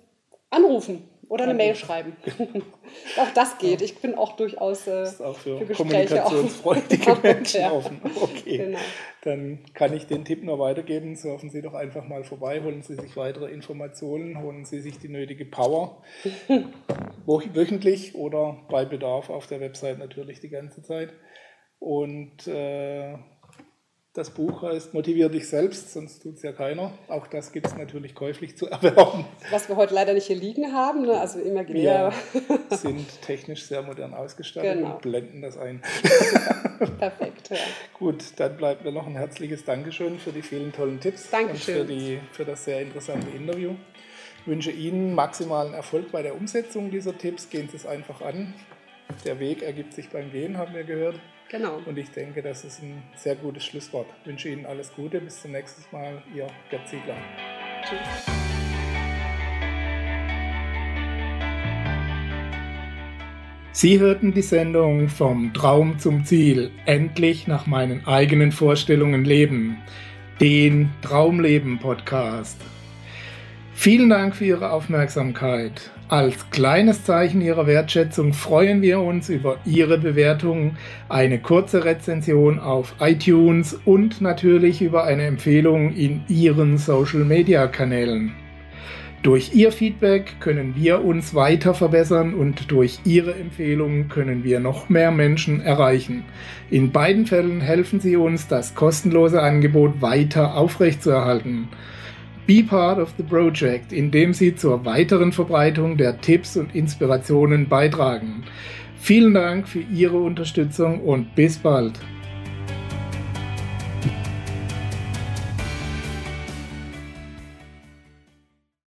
[0.51, 2.17] anrufen oder eine Mail schreiben.
[3.17, 3.83] auch das geht.
[3.83, 7.71] Ich bin auch durchaus äh, ist auch für, für Gespräche kommunikationsfreudige Menschen ja.
[7.71, 8.01] offen.
[8.21, 8.57] Okay.
[8.59, 8.79] Genau.
[9.23, 11.15] Dann kann ich den Tipp nur weitergeben.
[11.15, 15.09] Surfen Sie doch einfach mal vorbei, holen Sie sich weitere Informationen, holen Sie sich die
[15.09, 16.03] nötige Power.
[17.27, 21.13] wöchentlich oder bei Bedarf auf der Website natürlich die ganze Zeit.
[21.79, 23.15] Und äh,
[24.13, 26.93] Das Buch heißt Motivier dich selbst, sonst tut es ja keiner.
[27.07, 29.25] Auch das gibt es natürlich käuflich zu erwerben.
[29.53, 31.13] Was wir heute leider nicht hier liegen haben, ne?
[31.13, 32.13] also imaginär.
[32.33, 34.95] Wir sind technisch sehr modern ausgestattet genau.
[34.95, 35.81] und blenden das ein.
[36.99, 37.51] Perfekt.
[37.51, 37.59] Ja.
[37.97, 41.83] Gut, dann bleibt mir noch ein herzliches Dankeschön für die vielen tollen Tipps Dankeschön.
[41.83, 43.77] und für, die, für das sehr interessante Interview.
[44.41, 47.49] Ich wünsche Ihnen maximalen Erfolg bei der Umsetzung dieser Tipps.
[47.49, 48.55] Gehen Sie es einfach an.
[49.25, 51.15] Der Weg ergibt sich beim Gehen, haben wir gehört.
[51.51, 51.81] Genau.
[51.85, 54.07] Und ich denke, das ist ein sehr gutes Schlusswort.
[54.21, 55.21] Ich wünsche Ihnen alles Gute.
[55.21, 56.23] Bis zum nächsten Mal.
[56.33, 57.17] Ihr Gerd Ziegler.
[57.83, 57.99] Tschüss.
[63.73, 69.79] Sie hörten die Sendung Vom Traum zum Ziel, endlich nach meinen eigenen Vorstellungen leben,
[70.41, 72.61] den Traumleben Podcast.
[73.75, 75.91] Vielen Dank für Ihre Aufmerksamkeit.
[76.11, 80.73] Als kleines Zeichen Ihrer Wertschätzung freuen wir uns über Ihre Bewertung,
[81.09, 88.33] eine kurze Rezension auf iTunes und natürlich über eine Empfehlung in Ihren Social-Media-Kanälen.
[89.23, 94.89] Durch Ihr Feedback können wir uns weiter verbessern und durch Ihre Empfehlungen können wir noch
[94.89, 96.25] mehr Menschen erreichen.
[96.73, 101.69] In beiden Fällen helfen Sie uns, das kostenlose Angebot weiter aufrechtzuerhalten.
[102.51, 108.43] Be part of the project, indem Sie zur weiteren Verbreitung der Tipps und Inspirationen beitragen.
[108.99, 111.93] Vielen Dank für Ihre Unterstützung und bis bald.